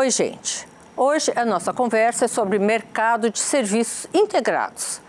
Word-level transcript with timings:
Oi, 0.00 0.12
gente. 0.12 0.64
Hoje 0.96 1.32
a 1.34 1.44
nossa 1.44 1.72
conversa 1.72 2.26
é 2.26 2.28
sobre 2.28 2.56
mercado 2.60 3.28
de 3.30 3.40
serviços 3.40 4.06
integrados. 4.14 5.00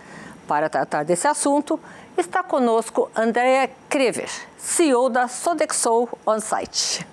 Para 0.48 0.68
tratar 0.68 1.04
desse 1.04 1.28
assunto, 1.28 1.80
está 2.18 2.42
conosco 2.42 3.08
Andrea 3.16 3.70
Krever, 3.88 4.28
CEO 4.58 5.08
da 5.08 5.28
Sodexo 5.28 6.10
OnSite. 6.26 7.06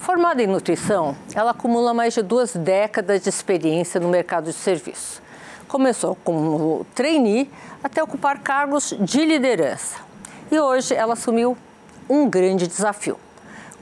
Formada 0.00 0.42
em 0.42 0.48
nutrição, 0.48 1.16
ela 1.36 1.52
acumula 1.52 1.94
mais 1.94 2.14
de 2.14 2.22
duas 2.22 2.56
décadas 2.56 3.22
de 3.22 3.28
experiência 3.28 4.00
no 4.00 4.08
mercado 4.08 4.46
de 4.46 4.54
serviços. 4.54 5.22
Começou 5.68 6.16
como 6.24 6.84
trainee 6.96 7.48
até 7.80 8.02
ocupar 8.02 8.40
cargos 8.40 8.92
de 8.98 9.24
liderança. 9.24 10.04
E 10.50 10.58
hoje 10.58 10.92
ela 10.92 11.12
assumiu 11.12 11.56
um 12.08 12.28
grande 12.28 12.66
desafio: 12.66 13.18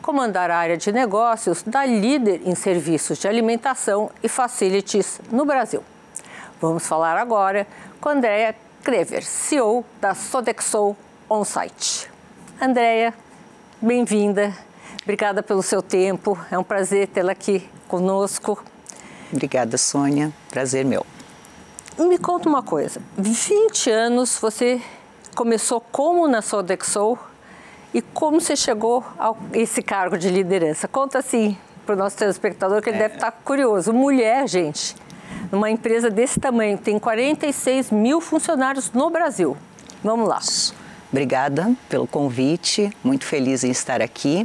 comandar 0.02 0.50
a 0.50 0.56
área 0.56 0.76
de 0.76 0.92
negócios 0.92 1.62
da 1.62 1.84
líder 1.84 2.42
em 2.44 2.54
serviços 2.54 3.18
de 3.18 3.28
alimentação 3.28 4.10
e 4.22 4.28
facilities 4.28 5.20
no 5.30 5.44
Brasil. 5.44 5.82
Vamos 6.60 6.86
falar 6.86 7.16
agora 7.16 7.66
com 8.00 8.08
Andrea 8.08 8.54
Krever, 8.82 9.24
CEO 9.24 9.84
da 10.00 10.14
Sodexo 10.14 10.96
OnSite. 11.28 12.10
Andrea, 12.60 13.14
bem-vinda. 13.80 14.54
Obrigada 15.02 15.42
pelo 15.42 15.62
seu 15.62 15.82
tempo. 15.82 16.38
É 16.50 16.58
um 16.58 16.64
prazer 16.64 17.08
tê-la 17.08 17.32
aqui 17.32 17.68
conosco. 17.88 18.62
Obrigada, 19.32 19.76
Sônia. 19.76 20.32
Prazer 20.50 20.84
meu. 20.84 21.04
Me 21.98 22.18
conta 22.18 22.48
uma 22.48 22.62
coisa. 22.62 23.00
20 23.16 23.90
anos 23.90 24.38
você 24.38 24.80
começou 25.34 25.80
como 25.80 26.26
na 26.26 26.42
Sodexo 26.42 27.18
e 27.94 28.02
como 28.02 28.40
você 28.40 28.56
chegou 28.56 29.04
a 29.16 29.32
esse 29.52 29.80
cargo 29.80 30.18
de 30.18 30.28
liderança? 30.28 30.88
Conta 30.88 31.20
assim 31.20 31.56
para 31.86 31.94
o 31.94 31.98
nosso 31.98 32.16
telespectador 32.16 32.82
que 32.82 32.90
ele 32.90 32.96
é. 32.96 33.02
deve 33.02 33.14
estar 33.14 33.30
curioso. 33.30 33.92
Mulher, 33.92 34.48
gente, 34.48 34.96
numa 35.52 35.70
empresa 35.70 36.10
desse 36.10 36.40
tamanho, 36.40 36.76
tem 36.76 36.98
46 36.98 37.92
mil 37.92 38.20
funcionários 38.20 38.90
no 38.90 39.08
Brasil. 39.10 39.56
Vamos 40.02 40.28
lá. 40.28 40.40
Obrigada 41.12 41.72
pelo 41.88 42.08
convite, 42.08 42.90
muito 43.04 43.24
feliz 43.24 43.62
em 43.62 43.70
estar 43.70 44.02
aqui. 44.02 44.44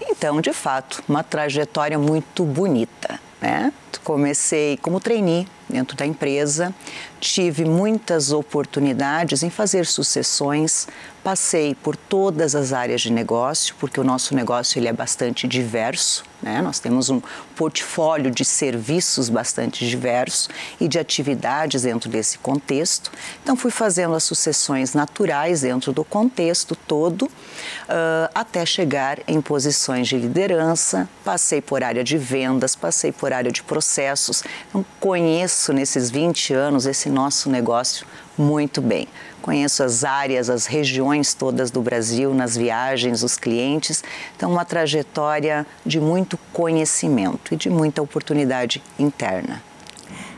Então, 0.00 0.40
de 0.40 0.52
fato, 0.52 1.00
uma 1.08 1.22
trajetória 1.22 1.96
muito 1.96 2.42
bonita, 2.44 3.20
né? 3.40 3.72
Comecei 4.02 4.76
como 4.78 4.98
trainee 4.98 5.46
dentro 5.68 5.96
da 5.96 6.06
empresa, 6.06 6.74
tive 7.20 7.64
muitas 7.64 8.32
oportunidades 8.32 9.42
em 9.42 9.50
fazer 9.50 9.86
sucessões, 9.86 10.86
passei 11.22 11.74
por 11.74 11.96
todas 11.96 12.54
as 12.54 12.72
áreas 12.72 13.00
de 13.00 13.12
negócio, 13.12 13.74
porque 13.78 14.00
o 14.00 14.04
nosso 14.04 14.34
negócio 14.34 14.78
ele 14.78 14.88
é 14.88 14.92
bastante 14.92 15.46
diverso, 15.46 16.24
né? 16.40 16.62
Nós 16.62 16.78
temos 16.78 17.10
um 17.10 17.20
portfólio 17.56 18.30
de 18.30 18.44
serviços 18.44 19.28
bastante 19.28 19.86
diverso 19.86 20.48
e 20.80 20.86
de 20.86 20.98
atividades 20.98 21.82
dentro 21.82 22.08
desse 22.08 22.38
contexto. 22.38 23.10
Então, 23.42 23.56
fui 23.56 23.72
fazendo 23.72 24.14
as 24.14 24.22
sucessões 24.22 24.94
naturais 24.94 25.62
dentro 25.62 25.92
do 25.92 26.04
contexto 26.04 26.76
todo, 26.76 27.24
uh, 27.24 28.30
até 28.32 28.64
chegar 28.64 29.18
em 29.26 29.40
posições 29.40 30.06
de 30.06 30.16
liderança. 30.16 31.08
Passei 31.24 31.60
por 31.60 31.82
área 31.82 32.04
de 32.04 32.16
vendas, 32.16 32.76
passei 32.76 33.10
por 33.10 33.32
área 33.32 33.50
de 33.50 33.62
processos. 33.62 34.44
Então, 34.68 34.84
conheço 35.00 35.57
nesses 35.72 36.10
20 36.10 36.54
anos 36.54 36.86
esse 36.86 37.10
nosso 37.10 37.50
negócio 37.50 38.06
muito 38.36 38.80
bem. 38.80 39.08
Conheço 39.42 39.82
as 39.82 40.04
áreas, 40.04 40.48
as 40.48 40.66
regiões 40.66 41.34
todas 41.34 41.70
do 41.70 41.80
Brasil, 41.80 42.32
nas 42.32 42.56
viagens, 42.56 43.22
os 43.22 43.36
clientes. 43.36 44.04
Então, 44.36 44.52
uma 44.52 44.64
trajetória 44.64 45.66
de 45.84 46.00
muito 46.00 46.38
conhecimento 46.52 47.54
e 47.54 47.56
de 47.56 47.70
muita 47.70 48.02
oportunidade 48.02 48.82
interna. 48.98 49.62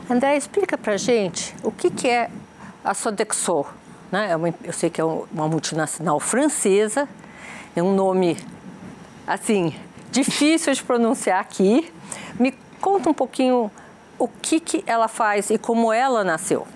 André, 0.09 0.37
explica 0.37 0.77
para 0.77 0.97
gente 0.97 1.55
o 1.63 1.71
que, 1.71 1.89
que 1.89 2.07
é 2.07 2.29
a 2.83 2.93
Sodexo. 2.93 3.65
Né? 4.11 4.31
É 4.31 4.35
uma, 4.35 4.53
eu 4.63 4.73
sei 4.73 4.89
que 4.89 4.99
é 4.99 5.03
uma 5.03 5.47
multinacional 5.47 6.19
francesa, 6.19 7.07
é 7.75 7.81
um 7.81 7.93
nome, 7.93 8.37
assim, 9.25 9.73
difícil 10.11 10.73
de 10.73 10.83
pronunciar 10.83 11.39
aqui. 11.39 11.91
Me 12.39 12.53
conta 12.79 13.09
um 13.09 13.13
pouquinho 13.13 13.71
o 14.21 14.27
que, 14.27 14.59
que 14.59 14.83
ela 14.85 15.07
faz 15.07 15.49
e 15.49 15.57
como 15.57 15.91
ela 15.91 16.23
nasceu. 16.23 16.67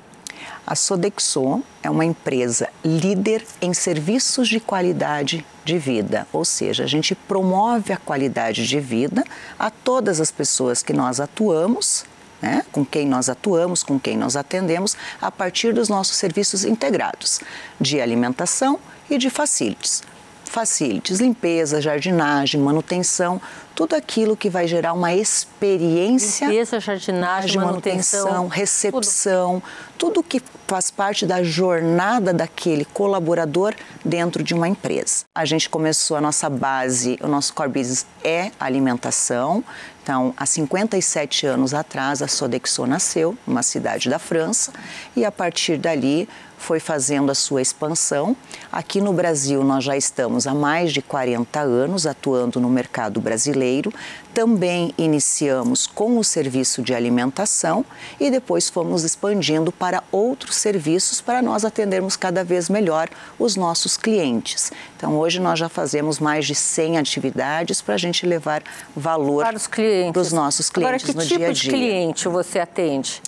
A 0.66 0.74
Sodexo 0.74 1.64
é 1.84 1.90
uma 1.92 2.04
empresa 2.04 2.68
líder 2.84 3.46
em 3.62 3.72
serviços 3.72 4.48
de 4.48 4.60
qualidade 4.60 5.46
de 5.64 5.78
vida, 5.78 6.28
ou 6.34 6.44
seja, 6.44 6.86
a 6.86 6.88
gente 6.88 7.14
promove 7.14 7.94
a 7.94 7.98
qualidade 7.98 8.68
de 8.68 8.80
vida 8.80 9.24
a 9.60 9.70
todas 9.70 10.20
as 10.20 10.32
pessoas 10.32 10.82
que 10.82 10.92
nós 10.92 11.20
atuamos, 11.20 12.06
né, 12.42 12.66
com 12.72 12.84
quem 12.84 13.08
nós 13.08 13.30
atuamos, 13.30 13.84
com 13.84 14.00
quem 14.00 14.18
nós 14.18 14.36
atendemos, 14.36 14.98
a 15.22 15.30
partir 15.30 15.72
dos 15.72 15.88
nossos 15.88 16.18
serviços 16.18 16.66
integrados 16.66 17.42
de 17.80 18.02
alimentação 18.02 18.80
e 19.08 19.20
de 19.20 19.30
facilities 19.30 20.02
facilities, 20.46 21.20
limpeza, 21.20 21.82
jardinagem, 21.82 22.62
manutenção, 22.62 23.42
tudo 23.76 23.96
aquilo 23.96 24.38
que 24.38 24.50
vai 24.50 24.68
gerar 24.68 24.94
uma 24.94 25.14
experiência. 25.14 26.48
Limpeza, 26.48 26.80
jardinagem, 26.80 27.58
manutenção, 27.58 28.26
manutenção 28.26 28.48
recepção, 28.48 29.64
tudo. 29.98 30.14
tudo 30.14 30.24
que 30.24 30.42
faz 30.68 30.90
parte 30.90 31.26
da 31.26 31.44
jornada 31.44 32.34
daquele 32.34 32.86
colaborador 32.86 33.76
dentro 34.04 34.42
de 34.42 34.54
uma 34.54 34.68
empresa. 34.68 35.26
A 35.36 35.46
gente 35.46 35.70
começou 35.70 36.16
a 36.16 36.22
nossa 36.22 36.50
base, 36.50 37.20
o 37.22 37.28
nosso 37.28 37.54
core 37.54 37.70
business 37.70 38.06
é 38.24 38.52
alimentação. 38.60 39.64
Então, 40.02 40.34
há 40.38 40.46
57 40.46 41.48
anos 41.48 41.74
atrás, 41.74 42.22
a 42.22 42.28
Sodexo 42.28 42.86
nasceu, 42.86 43.36
numa 43.46 43.64
cidade 43.64 44.08
da 44.10 44.20
França, 44.20 44.72
e 45.16 45.26
a 45.26 45.32
partir 45.32 45.78
dali 45.78 46.30
foi 46.66 46.80
fazendo 46.80 47.32
a 47.32 47.36
sua 47.36 47.62
expansão. 47.62 48.36
Aqui 48.72 49.00
no 49.00 49.14
Brasil, 49.14 49.64
nós 49.64 49.84
já 49.84 49.96
estamos 49.96 50.48
há 50.48 50.54
mais 50.54 50.92
de 50.92 51.00
40 51.00 51.60
anos 51.60 52.08
atuando 52.08 52.60
no 52.60 52.68
mercado 52.70 53.22
brasileiro. 53.22 53.94
Também 54.34 54.92
iniciamos 54.98 55.86
com 55.86 56.18
o 56.18 56.24
serviço 56.24 56.82
de 56.82 56.96
alimentação 56.96 57.86
e 58.20 58.32
depois 58.32 58.68
fomos 58.68 59.04
expandindo 59.04 59.72
para 59.72 60.04
outros 60.12 60.56
serviços 60.56 61.22
para 61.22 61.40
nós 61.40 61.64
atendermos 61.64 62.16
cada 62.16 62.44
vez 62.44 62.68
melhor 62.68 63.10
os 63.38 63.56
nossos 63.56 63.96
clientes. 63.96 64.72
Então, 64.98 65.20
hoje 65.20 65.40
nós 65.40 65.60
já 65.60 65.70
fazemos 65.70 66.20
mais 66.20 66.48
de 66.48 66.56
100 66.56 66.98
atividades 66.98 67.80
para 67.80 67.94
a 67.94 67.98
gente 67.98 68.26
levar 68.26 68.64
valor 68.96 69.44
para 69.44 69.56
os 69.56 69.68
clientes. 69.68 70.14
para 70.14 70.22
os 70.22 70.34
nossos 70.34 70.72
clientes 70.72 71.04
Agora, 71.04 71.16
no 71.16 71.24
tipo 71.24 71.38
dia 71.38 71.48
a 71.48 71.52
dia. 71.52 71.54
Que 71.54 71.62
tipo 71.62 71.72
de 71.72 71.78
cliente 71.78 72.28
você 72.28 72.60
atende? 72.60 73.22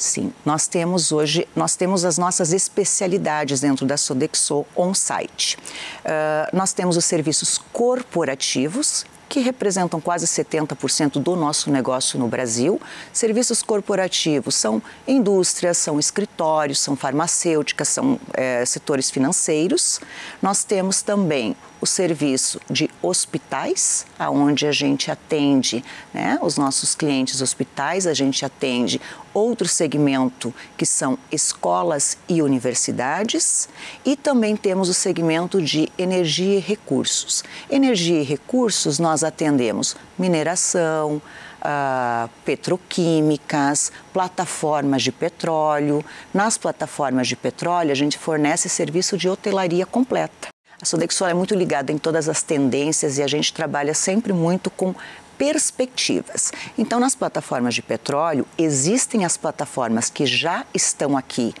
Sim, 0.00 0.32
nós 0.46 0.66
temos 0.66 1.12
hoje, 1.12 1.46
nós 1.54 1.76
temos 1.76 2.06
as 2.06 2.16
nossas 2.16 2.54
especialidades 2.54 3.60
dentro 3.60 3.84
da 3.84 3.98
Sodexo 3.98 4.64
on-site. 4.74 5.58
Uh, 5.58 6.56
nós 6.56 6.72
temos 6.72 6.96
os 6.96 7.04
serviços 7.04 7.58
corporativos, 7.70 9.04
que 9.30 9.40
representam 9.40 10.00
quase 10.00 10.26
70% 10.26 11.22
do 11.22 11.36
nosso 11.36 11.70
negócio 11.70 12.18
no 12.18 12.26
Brasil. 12.26 12.80
Serviços 13.12 13.62
corporativos 13.62 14.56
são 14.56 14.82
indústrias, 15.06 15.76
são 15.76 16.00
escritórios, 16.00 16.80
são 16.80 16.96
farmacêuticas, 16.96 17.88
são 17.88 18.18
é, 18.32 18.64
setores 18.64 19.08
financeiros. 19.08 20.00
Nós 20.42 20.64
temos 20.64 21.00
também 21.00 21.54
o 21.80 21.86
serviço 21.86 22.60
de 22.68 22.90
hospitais, 23.00 24.04
aonde 24.18 24.66
a 24.66 24.72
gente 24.72 25.10
atende 25.10 25.82
né, 26.12 26.38
os 26.42 26.58
nossos 26.58 26.96
clientes 26.96 27.40
hospitais, 27.40 28.08
a 28.08 28.12
gente 28.12 28.44
atende 28.44 29.00
outro 29.32 29.68
segmento 29.68 30.54
que 30.76 30.84
são 30.84 31.18
escolas 31.30 32.18
e 32.28 32.42
universidades 32.42 33.68
e 34.04 34.16
também 34.16 34.56
temos 34.56 34.88
o 34.88 34.94
segmento 34.94 35.60
de 35.62 35.88
energia 35.98 36.58
e 36.58 36.60
recursos. 36.60 37.44
Energia 37.70 38.20
e 38.20 38.24
recursos 38.24 38.98
nós 38.98 39.24
atendemos 39.24 39.96
mineração, 40.18 41.20
Uh, 41.60 42.26
petroquímicas, 42.42 43.92
plataformas 44.14 45.02
de 45.02 45.12
petróleo. 45.12 46.02
Nas 46.32 46.56
plataformas 46.56 47.28
de 47.28 47.36
petróleo, 47.36 47.92
a 47.92 47.94
gente 47.94 48.16
fornece 48.16 48.66
serviço 48.66 49.18
de 49.18 49.28
hotelaria 49.28 49.84
completa. 49.84 50.48
A 50.80 50.86
Sodexo 50.86 51.26
é 51.26 51.34
muito 51.34 51.54
ligada 51.54 51.92
em 51.92 51.98
todas 51.98 52.30
as 52.30 52.42
tendências 52.42 53.18
e 53.18 53.22
a 53.22 53.26
gente 53.26 53.52
trabalha 53.52 53.92
sempre 53.92 54.32
muito 54.32 54.70
com 54.70 54.94
perspectivas. 55.40 56.52
Então, 56.76 57.00
nas 57.00 57.14
plataformas 57.14 57.74
de 57.74 57.80
petróleo, 57.80 58.46
existem 58.58 59.24
as 59.24 59.38
plataformas 59.38 60.10
que 60.10 60.26
já 60.26 60.66
estão 60.74 61.16
aqui 61.16 61.54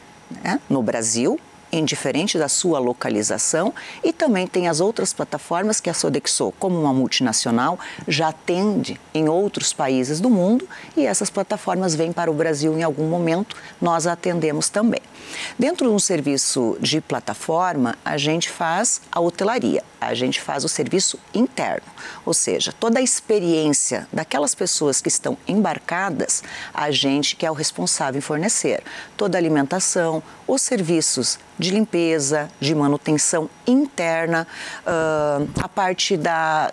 né, 0.44 0.60
no 0.68 0.82
Brasil, 0.82 1.40
indiferente 1.72 2.38
da 2.38 2.48
sua 2.48 2.78
localização, 2.78 3.74
e 4.04 4.12
também 4.12 4.46
tem 4.46 4.68
as 4.68 4.80
outras 4.80 5.12
plataformas 5.12 5.80
que 5.80 5.90
a 5.90 5.94
Sodexo, 5.94 6.52
como 6.58 6.80
uma 6.80 6.92
multinacional, 6.92 7.78
já 8.06 8.28
atende 8.28 9.00
em 9.12 9.28
outros 9.28 9.72
países 9.72 10.20
do 10.20 10.30
mundo 10.30 10.68
e 10.96 11.04
essas 11.04 11.30
plataformas 11.30 11.94
vêm 11.94 12.12
para 12.12 12.30
o 12.30 12.34
Brasil 12.34 12.78
em 12.78 12.82
algum 12.82 13.08
momento, 13.08 13.56
nós 13.80 14.06
a 14.06 14.12
atendemos 14.20 14.68
também. 14.68 15.00
Dentro 15.58 15.88
de 15.88 15.94
um 15.94 15.98
serviço 15.98 16.76
de 16.80 17.00
plataforma, 17.00 17.96
a 18.04 18.16
gente 18.16 18.50
faz 18.50 19.00
a 19.10 19.20
hotelaria, 19.20 19.82
a 20.00 20.14
gente 20.14 20.40
faz 20.40 20.64
o 20.64 20.68
serviço 20.68 21.18
interno, 21.34 21.86
ou 22.24 22.34
seja, 22.34 22.72
toda 22.72 22.98
a 22.98 23.02
experiência 23.02 24.06
daquelas 24.12 24.54
pessoas 24.54 25.00
que 25.00 25.08
estão 25.08 25.38
embarcadas, 25.46 26.42
a 26.74 26.90
gente 26.90 27.36
que 27.36 27.46
é 27.46 27.50
o 27.50 27.54
responsável 27.54 28.18
em 28.18 28.22
fornecer 28.22 28.82
toda 29.16 29.38
a 29.38 29.40
alimentação, 29.40 30.22
os 30.46 30.62
serviços 30.62 31.38
de 31.60 31.70
limpeza, 31.70 32.48
de 32.58 32.74
manutenção 32.74 33.48
interna, 33.66 34.46
uh, 34.86 35.48
a 35.62 35.68
parte 35.68 36.16
da 36.16 36.72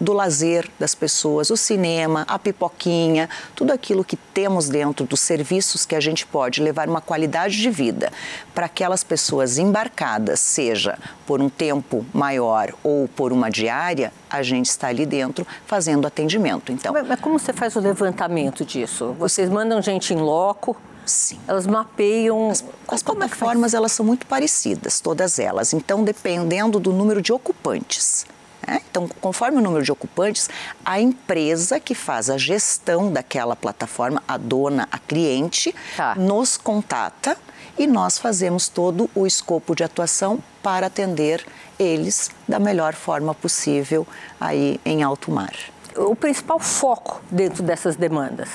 do 0.00 0.12
lazer 0.12 0.68
das 0.78 0.94
pessoas, 0.94 1.50
o 1.50 1.56
cinema, 1.56 2.24
a 2.28 2.38
pipoquinha, 2.38 3.28
tudo 3.54 3.72
aquilo 3.72 4.04
que 4.04 4.16
temos 4.16 4.68
dentro 4.68 5.06
dos 5.06 5.20
serviços 5.20 5.86
que 5.86 5.94
a 5.94 6.00
gente 6.00 6.26
pode 6.26 6.62
levar 6.62 6.88
uma 6.88 7.00
qualidade 7.00 7.56
de 7.56 7.70
vida 7.70 8.12
para 8.54 8.66
aquelas 8.66 9.02
pessoas 9.02 9.58
embarcadas, 9.58 10.40
seja 10.40 10.98
por 11.26 11.40
um 11.40 11.48
tempo 11.48 12.04
maior 12.12 12.72
ou 12.82 13.08
por 13.08 13.32
uma 13.32 13.50
diária, 13.50 14.12
a 14.30 14.42
gente 14.42 14.66
está 14.66 14.88
ali 14.88 15.06
dentro 15.06 15.46
fazendo 15.66 16.06
atendimento. 16.06 16.72
Então, 16.72 16.92
mas, 16.92 17.20
como 17.20 17.38
você 17.38 17.52
faz 17.52 17.76
o 17.76 17.80
levantamento 17.80 18.64
disso? 18.64 19.14
Vocês 19.18 19.48
mandam 19.48 19.80
gente 19.82 20.12
em 20.12 20.18
loco? 20.18 20.76
Sim. 21.04 21.38
Elas 21.46 21.66
mapeiam. 21.66 22.50
As, 22.50 22.64
as 22.88 23.00
é 23.00 23.04
plataformas 23.04 23.72
é 23.72 23.76
elas 23.76 23.92
são 23.92 24.04
muito 24.04 24.26
parecidas, 24.26 25.00
todas 25.00 25.38
elas. 25.38 25.72
Então, 25.72 26.02
dependendo 26.02 26.80
do 26.80 26.92
número 26.92 27.22
de 27.22 27.32
ocupantes 27.32 28.26
né? 28.66 28.82
Então, 28.90 29.08
conforme 29.20 29.58
o 29.58 29.60
número 29.60 29.84
de 29.84 29.92
ocupantes, 29.92 30.50
a 30.84 31.00
empresa 31.00 31.78
que 31.78 31.94
faz 31.94 32.28
a 32.28 32.36
gestão 32.36 33.12
daquela 33.12 33.54
plataforma, 33.54 34.22
a 34.26 34.36
dona, 34.36 34.88
a 34.90 34.98
cliente, 34.98 35.74
tá. 35.96 36.14
nos 36.14 36.56
contata 36.56 37.36
e 37.78 37.86
nós 37.86 38.18
fazemos 38.18 38.68
todo 38.68 39.08
o 39.14 39.26
escopo 39.26 39.74
de 39.74 39.84
atuação 39.84 40.42
para 40.62 40.86
atender 40.86 41.44
eles 41.78 42.30
da 42.48 42.58
melhor 42.58 42.94
forma 42.94 43.34
possível 43.34 44.06
aí 44.40 44.80
em 44.84 45.02
alto 45.02 45.30
mar. 45.30 45.54
O 45.94 46.16
principal 46.16 46.58
foco 46.58 47.22
dentro 47.30 47.62
dessas 47.62 47.96
demandas? 47.96 48.48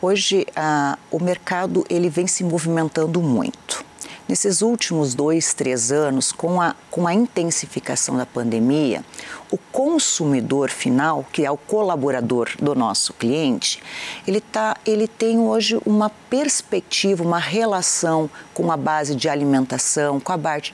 Hoje, 0.00 0.46
ah, 0.56 0.98
o 1.10 1.22
mercado 1.22 1.84
ele 1.88 2.08
vem 2.08 2.26
se 2.26 2.42
movimentando 2.42 3.22
muito. 3.22 3.84
Nesses 4.28 4.62
últimos 4.62 5.14
dois, 5.14 5.52
três 5.52 5.90
anos, 5.90 6.30
com 6.30 6.60
a, 6.60 6.76
com 6.90 7.06
a 7.08 7.12
intensificação 7.12 8.16
da 8.16 8.24
pandemia, 8.24 9.04
o 9.50 9.58
consumidor 9.58 10.70
final, 10.70 11.26
que 11.32 11.44
é 11.44 11.50
o 11.50 11.56
colaborador 11.56 12.48
do 12.58 12.74
nosso 12.74 13.12
cliente, 13.12 13.82
ele, 14.26 14.40
tá, 14.40 14.76
ele 14.86 15.08
tem 15.08 15.38
hoje 15.40 15.78
uma 15.84 16.08
perspectiva, 16.08 17.24
uma 17.24 17.40
relação 17.40 18.30
com 18.54 18.70
a 18.70 18.76
base 18.76 19.16
de 19.16 19.28
alimentação, 19.28 20.20
com 20.20 20.32
a 20.32 20.36
base, 20.36 20.72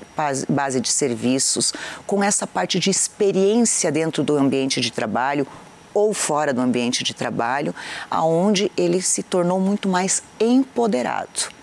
base 0.49 0.81
de 0.81 0.91
serviços, 0.91 1.73
com 2.07 2.23
essa 2.23 2.47
parte 2.47 2.79
de 2.79 2.91
experiência 2.91 3.91
dentro 3.91 4.23
do 4.23 4.37
ambiente 4.37 4.81
de 4.81 4.93
trabalho, 4.93 5.47
ou 5.95 6.13
fora 6.13 6.53
do 6.53 6.61
ambiente 6.61 7.03
de 7.03 7.15
trabalho, 7.15 7.75
aonde 8.11 8.71
ele 8.77 9.01
se 9.01 9.23
tornou 9.23 9.59
muito 9.59 9.89
mais 9.89 10.23
empoderado. 10.39 11.58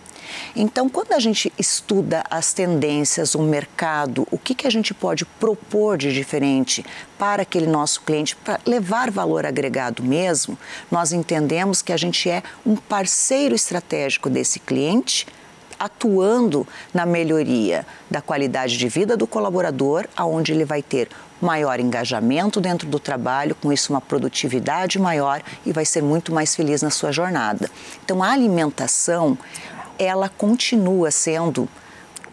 Então, 0.55 0.89
quando 0.89 1.13
a 1.13 1.19
gente 1.19 1.51
estuda 1.57 2.23
as 2.29 2.53
tendências, 2.53 3.35
o 3.35 3.41
mercado, 3.41 4.27
o 4.31 4.37
que, 4.37 4.53
que 4.53 4.67
a 4.67 4.69
gente 4.69 4.93
pode 4.93 5.25
propor 5.25 5.97
de 5.97 6.13
diferente 6.13 6.85
para 7.17 7.43
aquele 7.43 7.67
nosso 7.67 8.01
cliente, 8.01 8.35
para 8.35 8.59
levar 8.65 9.09
valor 9.11 9.45
agregado 9.45 10.03
mesmo, 10.03 10.57
nós 10.91 11.13
entendemos 11.13 11.81
que 11.81 11.93
a 11.93 11.97
gente 11.97 12.29
é 12.29 12.43
um 12.65 12.75
parceiro 12.75 13.55
estratégico 13.55 14.29
desse 14.29 14.59
cliente 14.59 15.25
atuando 15.79 16.65
na 16.93 17.05
melhoria 17.05 17.85
da 18.09 18.21
qualidade 18.21 18.77
de 18.77 18.87
vida 18.87 19.17
do 19.17 19.27
colaborador, 19.27 20.07
aonde 20.15 20.53
ele 20.53 20.65
vai 20.65 20.81
ter 20.81 21.09
maior 21.41 21.79
engajamento 21.79 22.61
dentro 22.61 22.87
do 22.87 22.99
trabalho, 22.99 23.55
com 23.55 23.71
isso 23.71 23.91
uma 23.91 24.01
produtividade 24.01 24.97
maior 24.97 25.41
e 25.65 25.71
vai 25.71 25.85
ser 25.85 26.01
muito 26.01 26.33
mais 26.33 26.55
feliz 26.55 26.81
na 26.81 26.89
sua 26.89 27.11
jornada. 27.11 27.69
Então 28.03 28.23
a 28.23 28.31
alimentação 28.31 29.37
ela 29.97 30.29
continua 30.29 31.11
sendo 31.11 31.69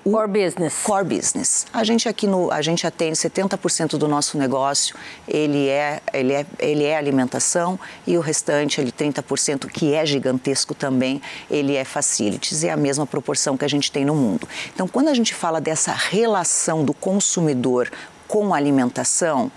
o 0.05 0.11
core 0.11 0.29
business. 0.29 0.75
Core 0.82 1.05
business. 1.05 1.67
A 1.73 1.85
gente 1.85 2.09
aqui 2.09 2.26
no, 2.26 2.50
a 2.50 2.61
gente 2.61 2.85
atende 2.87 3.17
70% 3.17 3.97
do 3.97 4.09
nosso 4.09 4.37
negócio, 4.37 4.97
ele 5.29 5.69
é, 5.69 6.00
ele 6.12 6.32
é, 6.32 6.47
ele 6.59 6.85
é 6.85 6.97
alimentação 6.97 7.79
e 8.05 8.19
o 8.19 8.20
restante, 8.20 8.81
ele 8.81 8.91
30% 8.91 9.67
que 9.67 9.94
é 9.94 10.05
gigantesco 10.05 10.75
também, 10.75 11.23
ele 11.49 11.76
é 11.76 11.85
facilities, 11.85 12.64
é 12.64 12.70
a 12.70 12.76
mesma 12.76 13.06
proporção 13.06 13.56
que 13.56 13.64
a 13.64 13.69
gente 13.69 13.93
tem 13.93 14.05
no 14.05 14.14
mundo. 14.14 14.49
Então, 14.75 14.88
quando 14.88 15.09
a 15.09 15.14
gente 15.14 15.35
fala 15.35 15.61
dessa 15.61 15.93
relação 15.93 16.85
do 16.85 16.93
consumidor 16.93 17.88
com 18.26 18.53
a 18.53 18.56
alimentação, 18.56 19.53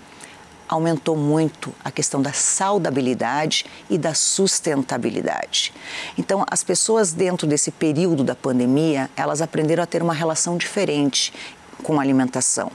aumentou 0.68 1.16
muito 1.16 1.72
a 1.84 1.90
questão 1.90 2.20
da 2.20 2.32
saudabilidade 2.32 3.66
e 3.88 3.96
da 3.96 4.14
sustentabilidade. 4.14 5.72
Então, 6.18 6.44
as 6.50 6.64
pessoas 6.64 7.12
dentro 7.12 7.46
desse 7.46 7.70
período 7.70 8.24
da 8.24 8.34
pandemia, 8.34 9.10
elas 9.16 9.40
aprenderam 9.40 9.82
a 9.82 9.86
ter 9.86 10.02
uma 10.02 10.14
relação 10.14 10.56
diferente 10.56 11.32
com 11.82 11.98
a 11.98 12.02
alimentação. 12.02 12.70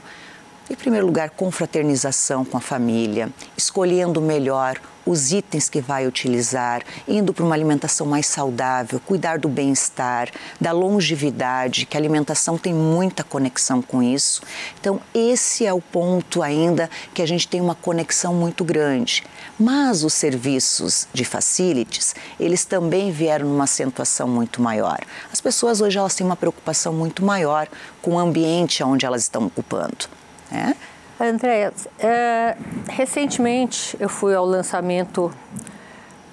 Em 0.72 0.74
primeiro 0.74 1.04
lugar, 1.04 1.28
confraternização 1.28 2.46
com 2.46 2.56
a 2.56 2.60
família, 2.60 3.28
escolhendo 3.54 4.22
melhor 4.22 4.80
os 5.04 5.30
itens 5.30 5.68
que 5.68 5.82
vai 5.82 6.06
utilizar, 6.06 6.82
indo 7.06 7.34
para 7.34 7.44
uma 7.44 7.54
alimentação 7.54 8.06
mais 8.06 8.24
saudável, 8.24 8.98
cuidar 8.98 9.38
do 9.38 9.50
bem-estar, 9.50 10.30
da 10.58 10.72
longevidade, 10.72 11.84
que 11.84 11.94
a 11.94 12.00
alimentação 12.00 12.56
tem 12.56 12.72
muita 12.72 13.22
conexão 13.22 13.82
com 13.82 14.02
isso. 14.02 14.40
Então, 14.80 14.98
esse 15.12 15.66
é 15.66 15.74
o 15.74 15.80
ponto 15.80 16.42
ainda 16.42 16.88
que 17.12 17.20
a 17.20 17.26
gente 17.26 17.46
tem 17.46 17.60
uma 17.60 17.74
conexão 17.74 18.32
muito 18.32 18.64
grande. 18.64 19.24
Mas 19.60 20.02
os 20.02 20.14
serviços 20.14 21.06
de 21.12 21.26
facilities, 21.26 22.14
eles 22.40 22.64
também 22.64 23.12
vieram 23.12 23.46
numa 23.46 23.64
acentuação 23.64 24.26
muito 24.26 24.62
maior. 24.62 25.00
As 25.30 25.38
pessoas 25.38 25.82
hoje 25.82 25.98
elas 25.98 26.14
têm 26.14 26.24
uma 26.24 26.34
preocupação 26.34 26.94
muito 26.94 27.22
maior 27.22 27.68
com 28.00 28.12
o 28.12 28.18
ambiente 28.18 28.82
onde 28.82 29.04
elas 29.04 29.20
estão 29.20 29.44
ocupando. 29.44 30.21
Né? 30.52 30.76
Andréia, 31.18 31.72
é, 31.98 32.56
recentemente 32.90 33.96
eu 33.98 34.08
fui 34.08 34.34
ao 34.34 34.44
lançamento 34.44 35.32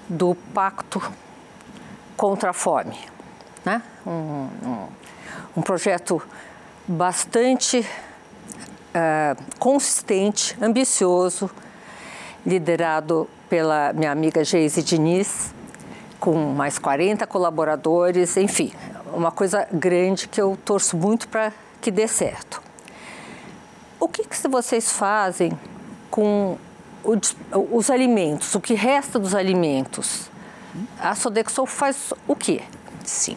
do 0.08 0.34
Pacto 0.52 1.00
contra 2.16 2.50
a 2.50 2.52
Fome, 2.52 2.98
né? 3.64 3.80
um, 4.06 4.10
um, 4.10 4.88
um 5.56 5.62
projeto 5.62 6.22
bastante 6.86 7.88
é, 8.92 9.34
consistente, 9.58 10.54
ambicioso, 10.60 11.50
liderado 12.44 13.28
pela 13.48 13.92
minha 13.94 14.12
amiga 14.12 14.44
Geise 14.44 14.82
Diniz, 14.82 15.54
com 16.18 16.34
mais 16.52 16.78
40 16.78 17.26
colaboradores, 17.26 18.36
enfim, 18.36 18.72
uma 19.14 19.30
coisa 19.30 19.66
grande 19.72 20.28
que 20.28 20.42
eu 20.42 20.58
torço 20.62 20.96
muito 20.96 21.26
para 21.28 21.52
que 21.80 21.90
dê 21.90 22.06
certo. 22.06 22.69
O 24.00 24.08
que, 24.08 24.24
que 24.24 24.48
vocês 24.48 24.90
fazem 24.90 25.52
com 26.10 26.56
os, 27.04 27.36
os 27.70 27.90
alimentos, 27.90 28.54
o 28.54 28.60
que 28.60 28.74
resta 28.74 29.18
dos 29.18 29.34
alimentos? 29.34 30.30
A 30.98 31.14
Sodexo 31.14 31.66
faz 31.66 32.12
o 32.26 32.34
quê? 32.34 32.62
Sim. 33.04 33.36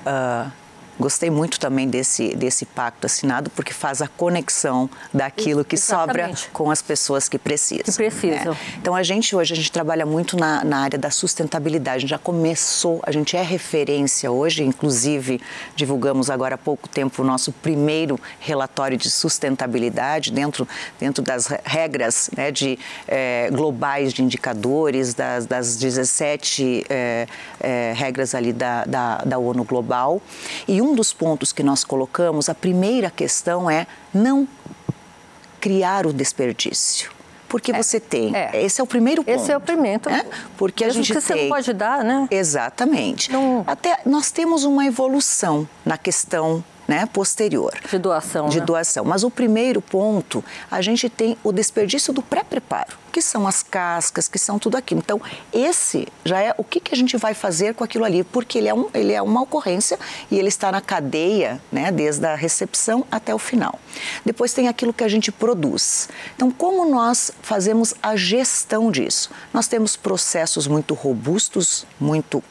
Uh, 0.00 0.50
Gostei 0.98 1.30
muito 1.30 1.58
também 1.58 1.88
desse, 1.88 2.34
desse 2.36 2.64
pacto 2.64 3.06
assinado, 3.06 3.50
porque 3.50 3.72
faz 3.72 4.00
a 4.00 4.08
conexão 4.08 4.88
daquilo 5.12 5.64
que 5.64 5.74
Exatamente. 5.74 6.40
sobra 6.40 6.52
com 6.52 6.70
as 6.70 6.80
pessoas 6.80 7.28
que 7.28 7.38
precisam. 7.38 7.84
Que 7.84 7.92
precisam. 7.92 8.52
Né? 8.52 8.58
Então, 8.78 8.94
a 8.94 9.02
gente 9.02 9.34
hoje, 9.34 9.52
a 9.52 9.56
gente 9.56 9.72
trabalha 9.72 10.06
muito 10.06 10.36
na, 10.36 10.64
na 10.64 10.78
área 10.78 10.98
da 10.98 11.10
sustentabilidade. 11.10 11.96
A 11.96 12.00
gente 12.00 12.10
já 12.10 12.18
começou, 12.18 13.00
a 13.04 13.10
gente 13.10 13.36
é 13.36 13.42
referência 13.42 14.30
hoje, 14.30 14.62
inclusive 14.62 15.40
divulgamos 15.74 16.30
agora 16.30 16.54
há 16.54 16.58
pouco 16.58 16.88
tempo 16.88 17.22
o 17.22 17.24
nosso 17.24 17.52
primeiro 17.52 18.18
relatório 18.38 18.96
de 18.96 19.10
sustentabilidade 19.10 20.30
dentro, 20.30 20.66
dentro 20.98 21.22
das 21.22 21.46
regras 21.64 22.30
né, 22.36 22.50
de, 22.50 22.78
é, 23.08 23.48
globais 23.50 24.12
de 24.12 24.22
indicadores, 24.22 25.14
das, 25.14 25.46
das 25.46 25.76
17 25.76 26.86
é, 26.88 27.26
é, 27.60 27.92
regras 27.96 28.34
ali 28.34 28.52
da, 28.52 28.84
da, 28.84 29.18
da 29.18 29.38
ONU 29.38 29.64
Global. 29.64 30.20
E 30.68 30.83
um 30.84 30.94
dos 30.94 31.12
pontos 31.12 31.52
que 31.52 31.62
nós 31.62 31.82
colocamos, 31.82 32.48
a 32.48 32.54
primeira 32.54 33.10
questão 33.10 33.70
é 33.70 33.86
não 34.12 34.46
criar 35.60 36.06
o 36.06 36.12
desperdício. 36.12 37.10
Porque 37.48 37.72
é, 37.72 37.82
você 37.82 38.00
tem. 38.00 38.34
É. 38.34 38.50
Esse 38.64 38.80
é 38.80 38.84
o 38.84 38.86
primeiro 38.86 39.22
ponto. 39.22 39.34
Esse 39.34 39.52
é 39.52 39.56
o 39.56 39.60
primeiro. 39.60 40.10
Né? 40.10 40.26
Porque 40.56 40.84
Mesmo 40.84 41.00
a 41.00 41.02
gente 41.02 41.14
que 41.14 41.26
tem. 41.26 41.42
Você 41.44 41.48
pode 41.48 41.72
dar, 41.72 42.02
né? 42.02 42.26
Exatamente. 42.30 43.30
Não... 43.30 43.62
Até 43.66 43.98
nós 44.04 44.30
temos 44.30 44.64
uma 44.64 44.84
evolução 44.84 45.68
na 45.84 45.96
questão 45.96 46.64
né, 46.86 47.06
posterior. 47.06 47.72
De 47.90 47.98
doação. 47.98 48.48
De 48.48 48.60
né? 48.60 48.66
doação. 48.66 49.04
Mas 49.04 49.24
o 49.24 49.30
primeiro 49.30 49.80
ponto, 49.80 50.44
a 50.70 50.80
gente 50.80 51.08
tem 51.08 51.36
o 51.42 51.52
desperdício 51.52 52.12
do 52.12 52.22
pré-preparo, 52.22 52.96
que 53.12 53.22
são 53.22 53.46
as 53.46 53.62
cascas, 53.62 54.28
que 54.28 54.38
são 54.38 54.58
tudo 54.58 54.76
aquilo. 54.76 55.00
Então, 55.00 55.20
esse 55.52 56.06
já 56.24 56.40
é 56.40 56.54
o 56.56 56.64
que, 56.64 56.80
que 56.80 56.94
a 56.94 56.96
gente 56.96 57.16
vai 57.16 57.34
fazer 57.34 57.74
com 57.74 57.84
aquilo 57.84 58.04
ali, 58.04 58.24
porque 58.24 58.58
ele 58.58 58.68
é, 58.68 58.74
um, 58.74 58.88
ele 58.92 59.12
é 59.12 59.22
uma 59.22 59.42
ocorrência 59.42 59.98
e 60.30 60.38
ele 60.38 60.48
está 60.48 60.70
na 60.70 60.80
cadeia, 60.80 61.60
né, 61.70 61.90
desde 61.90 62.26
a 62.26 62.34
recepção 62.34 63.04
até 63.10 63.34
o 63.34 63.38
final. 63.38 63.78
Depois 64.24 64.52
tem 64.52 64.68
aquilo 64.68 64.92
que 64.92 65.04
a 65.04 65.08
gente 65.08 65.30
produz. 65.30 66.08
Então, 66.36 66.50
como 66.50 66.88
nós 66.90 67.30
fazemos 67.42 67.94
a 68.02 68.16
gestão 68.16 68.90
disso? 68.90 69.30
Nós 69.52 69.68
temos 69.68 69.96
processos 69.96 70.66
muito 70.66 70.94
robustos, 70.94 71.86
muito 72.00 72.42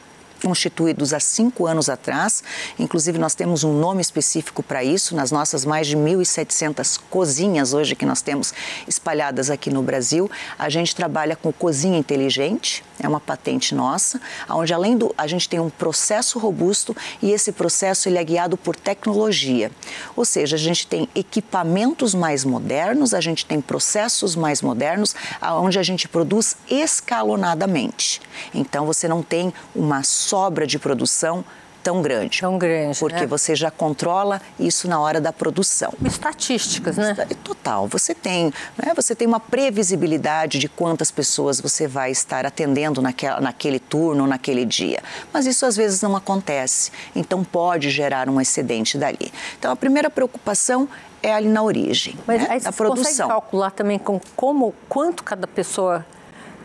constituídos 0.44 1.14
há 1.14 1.20
cinco 1.20 1.66
anos 1.66 1.88
atrás. 1.88 2.44
Inclusive, 2.78 3.18
nós 3.18 3.34
temos 3.34 3.64
um 3.64 3.72
nome 3.72 4.02
específico 4.02 4.62
para 4.62 4.84
isso 4.84 5.16
nas 5.16 5.30
nossas 5.32 5.64
mais 5.64 5.86
de 5.86 5.96
1.700 5.96 7.00
cozinhas 7.08 7.72
hoje 7.72 7.96
que 7.96 8.04
nós 8.04 8.20
temos 8.20 8.52
espalhadas 8.86 9.48
aqui 9.48 9.70
no 9.70 9.82
Brasil. 9.82 10.30
A 10.58 10.68
gente 10.68 10.94
trabalha 10.94 11.34
com 11.34 11.50
cozinha 11.50 11.98
inteligente, 11.98 12.84
é 13.00 13.08
uma 13.08 13.20
patente 13.20 13.74
nossa, 13.74 14.20
onde 14.50 14.74
além 14.74 14.98
do 14.98 15.14
a 15.16 15.26
gente 15.26 15.48
tem 15.48 15.58
um 15.58 15.70
processo 15.70 16.38
robusto 16.38 16.94
e 17.22 17.30
esse 17.30 17.50
processo 17.50 18.08
ele 18.08 18.18
é 18.18 18.24
guiado 18.24 18.56
por 18.58 18.76
tecnologia. 18.76 19.70
Ou 20.14 20.26
seja, 20.26 20.56
a 20.56 20.58
gente 20.58 20.86
tem 20.86 21.08
equipamentos 21.14 22.14
mais 22.14 22.44
modernos, 22.44 23.14
a 23.14 23.20
gente 23.20 23.46
tem 23.46 23.62
processos 23.62 24.36
mais 24.36 24.60
modernos, 24.60 25.14
onde 25.40 25.78
a 25.78 25.82
gente 25.82 26.06
produz 26.06 26.56
escalonadamente. 26.68 28.20
Então 28.52 28.84
você 28.84 29.08
não 29.08 29.22
tem 29.22 29.52
uma 29.74 30.02
sobra 30.34 30.66
de 30.66 30.80
produção 30.80 31.44
tão 31.80 32.02
grande. 32.02 32.40
Tão 32.40 32.58
grande. 32.58 32.98
Porque 32.98 33.20
né? 33.20 33.26
você 33.26 33.54
já 33.54 33.70
controla 33.70 34.42
isso 34.58 34.88
na 34.88 34.98
hora 34.98 35.20
da 35.20 35.32
produção. 35.32 35.92
Estatísticas, 36.04 36.96
né? 36.96 37.14
Total. 37.44 37.86
Você 37.86 38.12
tem, 38.14 38.52
né, 38.76 38.92
você 38.96 39.14
tem 39.14 39.28
uma 39.28 39.38
previsibilidade 39.38 40.58
de 40.58 40.68
quantas 40.68 41.12
pessoas 41.12 41.60
você 41.60 41.86
vai 41.86 42.10
estar 42.10 42.44
atendendo 42.44 43.00
naquela, 43.00 43.40
naquele 43.40 43.78
turno, 43.78 44.26
naquele 44.26 44.64
dia. 44.64 45.00
Mas 45.32 45.46
isso 45.46 45.64
às 45.64 45.76
vezes 45.76 46.02
não 46.02 46.16
acontece. 46.16 46.90
Então 47.14 47.44
pode 47.44 47.90
gerar 47.90 48.28
um 48.28 48.40
excedente 48.40 48.98
dali. 48.98 49.32
Então 49.56 49.70
a 49.70 49.76
primeira 49.76 50.10
preocupação 50.10 50.88
é 51.22 51.32
ali 51.32 51.48
na 51.48 51.62
origem 51.62 52.18
Mas 52.26 52.42
né, 52.42 52.48
aí 52.50 52.60
da 52.60 52.72
você 52.72 52.76
produção. 52.76 53.04
consegue 53.04 53.28
calcular 53.28 53.70
também 53.70 53.98
com 54.00 54.20
como, 54.34 54.74
quanto 54.88 55.22
cada 55.22 55.46
pessoa 55.46 56.04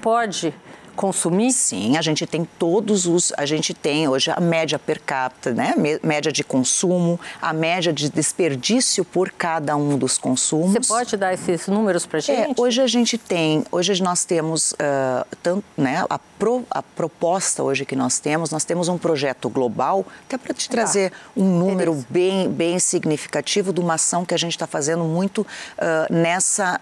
pode 0.02 0.54
consumir? 1.00 1.54
Sim, 1.54 1.96
a 1.96 2.02
gente 2.02 2.28
tem 2.28 2.44
todos 2.44 3.06
os, 3.06 3.32
a 3.38 3.46
gente 3.46 3.74
tem 3.74 4.10
hoje 4.10 4.30
a 4.36 4.42
média 4.42 4.78
per 4.78 5.02
capita, 5.02 5.54
né? 5.54 5.74
Média 6.04 6.30
de 6.30 6.44
consumo, 6.44 7.18
a 7.42 7.54
média 7.54 7.94
de 7.94 8.10
desperdício 8.10 9.06
por 9.06 9.32
cada 9.32 9.78
um 9.78 9.98
dos 9.98 10.18
consumos. 10.18 10.74
Você 10.74 10.94
pode 10.94 11.16
dar 11.16 11.34
esses 11.34 11.68
números 11.68 12.06
para 12.06 12.20
gente? 12.20 12.52
É, 12.52 12.62
hoje 12.62 12.82
a 12.82 12.88
gente 12.88 13.18
tem, 13.18 13.64
hoje 13.72 14.04
nós 14.04 14.26
temos 14.26 14.74
uh, 14.74 15.26
tanto, 15.42 15.64
né? 15.78 16.04
A, 16.10 16.20
pro, 16.20 16.66
a 16.70 16.84
proposta 16.84 17.64
hoje 17.64 17.86
que 17.86 17.96
nós 17.96 18.20
temos, 18.20 18.52
nós 18.52 18.66
temos 18.66 18.90
um 18.90 18.98
projeto 18.98 19.48
global, 19.50 20.06
até 20.26 20.38
para 20.38 20.54
te 20.54 20.70
trazer 20.70 21.14
um 21.36 21.46
número 21.46 22.06
bem, 22.10 22.50
bem 22.50 22.78
significativo 22.78 23.72
de 23.72 23.80
uma 23.80 23.94
ação 23.94 24.26
que 24.26 24.34
a 24.34 24.38
gente 24.38 24.52
está 24.52 24.68
fazendo 24.68 25.06
muito 25.06 25.44
uh, 25.44 26.14
nessa 26.14 26.82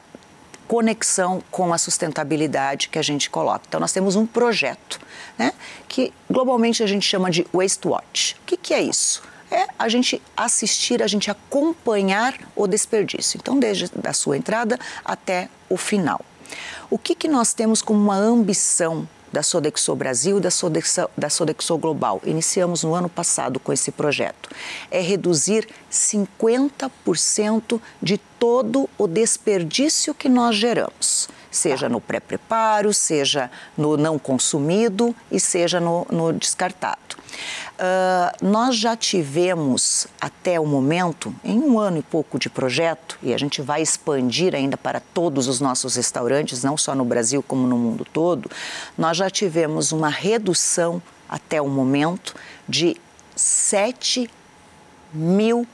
conexão 0.67 1.41
com 1.49 1.73
a 1.73 1.77
sustentabilidade 1.77 2.89
que 2.89 2.99
a 2.99 3.01
gente 3.01 3.29
coloca. 3.29 3.63
Então, 3.67 3.79
nós 3.79 3.91
temos 3.91 4.15
um 4.15 4.25
projeto, 4.25 4.99
né, 5.37 5.53
que 5.87 6.13
globalmente 6.29 6.83
a 6.83 6.87
gente 6.87 7.05
chama 7.05 7.31
de 7.31 7.47
Waste 7.53 7.87
Watch. 7.87 8.35
O 8.35 8.45
que, 8.45 8.57
que 8.57 8.73
é 8.73 8.81
isso? 8.81 9.23
É 9.49 9.67
a 9.79 9.87
gente 9.87 10.21
assistir, 10.35 11.01
a 11.01 11.07
gente 11.07 11.31
acompanhar 11.31 12.37
o 12.55 12.67
desperdício. 12.67 13.37
Então, 13.37 13.57
desde 13.57 13.89
a 14.03 14.13
sua 14.13 14.37
entrada 14.37 14.77
até 15.05 15.49
o 15.69 15.77
final. 15.77 16.19
O 16.89 16.97
que, 16.97 17.15
que 17.15 17.27
nós 17.27 17.53
temos 17.53 17.81
como 17.81 17.99
uma 17.99 18.15
ambição 18.15 19.07
da 19.37 19.43
Sodexo 19.43 19.95
Brasil 19.95 20.39
e 20.39 20.41
da 20.41 20.49
Sodexo, 20.49 21.07
da 21.15 21.29
Sodexo 21.29 21.77
Global. 21.77 22.19
Iniciamos 22.25 22.83
no 22.83 22.95
ano 22.95 23.07
passado 23.07 23.59
com 23.59 23.71
esse 23.71 23.91
projeto. 23.91 24.49
É 24.89 24.99
reduzir 24.99 25.67
50% 25.91 27.79
de 28.01 28.17
todo 28.39 28.89
o 28.97 29.05
desperdício 29.05 30.15
que 30.15 30.27
nós 30.27 30.55
geramos, 30.55 31.29
seja 31.51 31.89
no 31.89 31.99
pré-preparo, 31.99 32.93
seja 32.93 33.49
no 33.77 33.97
não 33.97 34.19
consumido 34.19 35.15
e 35.31 35.39
seja 35.39 35.79
no, 35.79 36.05
no 36.11 36.33
descartado. 36.33 37.17
Uh, 37.77 38.45
nós 38.45 38.75
já 38.75 38.95
tivemos 38.95 40.07
até 40.19 40.59
o 40.59 40.65
momento, 40.65 41.33
em 41.43 41.59
um 41.59 41.79
ano 41.79 41.99
e 41.99 42.01
pouco 42.01 42.39
de 42.39 42.49
projeto, 42.49 43.19
e 43.21 43.33
a 43.33 43.37
gente 43.37 43.61
vai 43.61 43.81
expandir 43.81 44.55
ainda 44.55 44.75
para 44.75 44.99
todos 44.99 45.47
os 45.47 45.59
nossos 45.59 45.95
restaurantes, 45.95 46.63
não 46.63 46.75
só 46.75 46.95
no 46.95 47.05
Brasil 47.05 47.43
como 47.43 47.67
no 47.67 47.77
mundo 47.77 48.05
todo, 48.11 48.49
nós 48.97 49.17
já 49.17 49.29
tivemos 49.29 49.91
uma 49.91 50.09
redução 50.09 51.01
até 51.29 51.61
o 51.61 51.67
momento 51.67 52.33
de 52.67 52.97
7 53.35 54.29
mil 55.13 55.67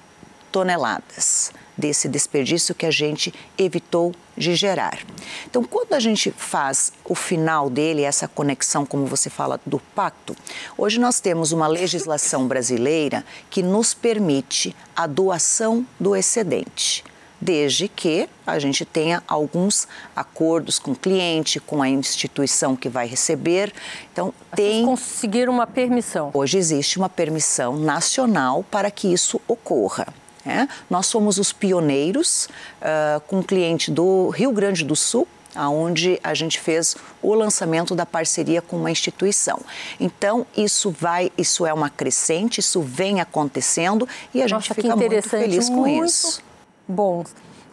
toneladas 0.52 1.52
desse 1.78 2.08
desperdício 2.08 2.76
que 2.76 2.86
a 2.86 2.92
gente 2.92 3.34
evitou 3.58 4.14
de 4.38 4.56
gerar. 4.56 5.00
Então, 5.46 5.64
quando 5.64 5.94
a 5.94 6.00
gente 6.00 6.32
faz 6.32 6.92
o 7.06 7.16
final 7.16 7.70
dele, 7.70 8.04
essa 8.04 8.28
conexão, 8.28 8.86
como 8.86 9.06
você 9.06 9.30
fala, 9.30 9.60
do 9.66 9.80
pacto, 9.80 10.36
hoje 10.78 11.00
nós 11.00 11.20
temos 11.20 11.52
uma 11.52 11.68
legislação 11.68 12.48
brasileira 12.48 13.24
que 13.50 13.62
nos 13.62 13.94
permite 13.94 14.76
a 14.96 15.08
doação 15.08 15.86
do 16.00 16.16
excedente 16.16 17.04
desde 17.44 17.90
que 17.90 18.30
a 18.48 18.58
gente 18.58 18.86
tenha 18.86 19.22
alguns 19.28 19.86
acordos 20.16 20.80
com 20.80 20.92
o 20.92 20.96
cliente, 20.96 21.60
com 21.60 21.82
a 21.82 21.90
instituição 21.90 22.74
que 22.74 22.88
vai 22.88 23.06
receber. 23.06 23.74
Então, 24.12 24.28
Vocês 24.28 24.56
tem 24.56 24.86
conseguir 24.86 25.50
uma 25.50 25.68
permissão. 25.68 26.32
Hoje 26.34 26.58
existe 26.58 26.98
uma 26.98 27.10
permissão 27.10 27.76
nacional 27.76 28.64
para 28.72 28.90
que 28.90 29.12
isso 29.12 29.42
ocorra. 29.46 30.08
É? 30.46 30.68
Nós 30.90 31.06
somos 31.06 31.38
os 31.38 31.54
pioneiros 31.54 32.50
uh, 32.82 33.22
com 33.28 33.40
um 33.40 33.44
cliente 33.44 33.90
do 33.90 34.28
Rio 34.30 34.52
Grande 34.52 34.84
do 34.84 34.94
Sul, 34.94 35.26
aonde 35.56 36.20
a 36.24 36.34
gente 36.34 36.60
fez 36.60 36.98
o 37.22 37.34
lançamento 37.34 37.96
da 37.96 38.06
parceria 38.06 38.62
com 38.62 38.76
uma 38.76 38.92
instituição. 38.92 39.62
Então 40.00 40.46
isso 40.56 40.92
vai, 40.92 41.32
isso 41.38 41.66
é 41.66 41.74
uma 41.74 41.90
crescente, 41.90 42.60
isso 42.60 42.82
vem 42.82 43.22
acontecendo 43.22 44.08
e 44.34 44.42
a 44.42 44.48
Nossa, 44.48 44.68
gente 44.68 44.74
fica 44.74 44.96
muito 44.96 45.30
feliz 45.30 45.70
com 45.70 45.76
muito 45.76 46.06
isso. 46.06 46.42
Bom, 46.88 47.24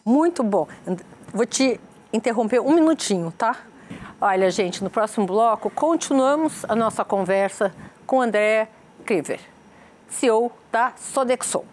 muito 0.05 0.45
bom. 0.45 0.69
Vou 1.33 1.47
te 1.47 1.81
interromper 2.12 2.61
um 2.61 2.73
minutinho, 2.73 3.33
tá? 3.37 3.57
Olha, 4.21 4.50
gente, 4.50 4.85
no 4.85 4.91
próximo 4.91 5.27
bloco 5.27 5.71
continuamos 5.71 6.65
a 6.69 6.77
nossa 6.77 7.05
conversa 7.05 7.75
com 8.07 8.21
André 8.21 8.69
Kriver, 9.05 9.41
CEO 10.09 10.53
da 10.71 10.93
Sodexo 10.97 11.65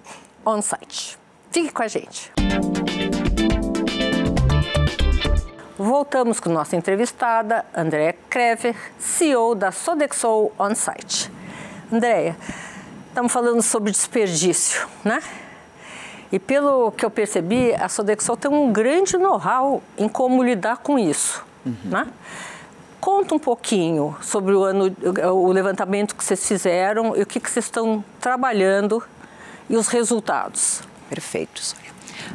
on-site. 0.48 1.20
Fique 1.52 1.72
com 1.72 1.84
a 1.84 1.88
gente. 1.88 2.32
Voltamos 5.78 6.40
com 6.40 6.50
nossa 6.50 6.76
entrevistada, 6.76 7.66
Andréa 7.76 8.16
Krever, 8.30 8.76
CEO 8.98 9.54
da 9.54 9.72
Sodexo 9.72 10.52
On-Site. 10.58 11.32
Andréia, 11.92 12.36
estamos 13.10 13.32
falando 13.32 13.62
sobre 13.62 13.92
desperdício, 13.92 14.88
né? 15.04 15.22
E 16.32 16.40
pelo 16.40 16.92
que 16.92 17.06
eu 17.06 17.12
percebi, 17.12 17.74
a 17.76 17.88
Sodexo 17.88 18.36
tem 18.36 18.52
um 18.52 18.72
grande 18.72 19.18
know-how 19.18 19.84
em 19.98 20.10
como 20.10 20.42
lidar 20.42 20.78
com 20.78 20.98
isso, 20.98 21.46
uhum. 21.66 21.76
né? 21.86 22.08
Conta 23.00 23.36
um 23.36 23.40
pouquinho 23.40 24.18
sobre 24.22 24.54
o, 24.54 24.64
ano, 24.64 24.94
o 25.32 25.52
levantamento 25.52 26.16
que 26.16 26.24
vocês 26.24 26.46
fizeram 26.46 27.16
e 27.16 27.22
o 27.22 27.26
que, 27.26 27.40
que 27.40 27.50
vocês 27.50 27.66
estão 27.66 28.04
trabalhando 28.20 29.02
e 29.70 29.76
os 29.76 29.88
resultados. 29.88 30.82
Perfeito, 31.10 31.64
Sônia. 31.64 31.87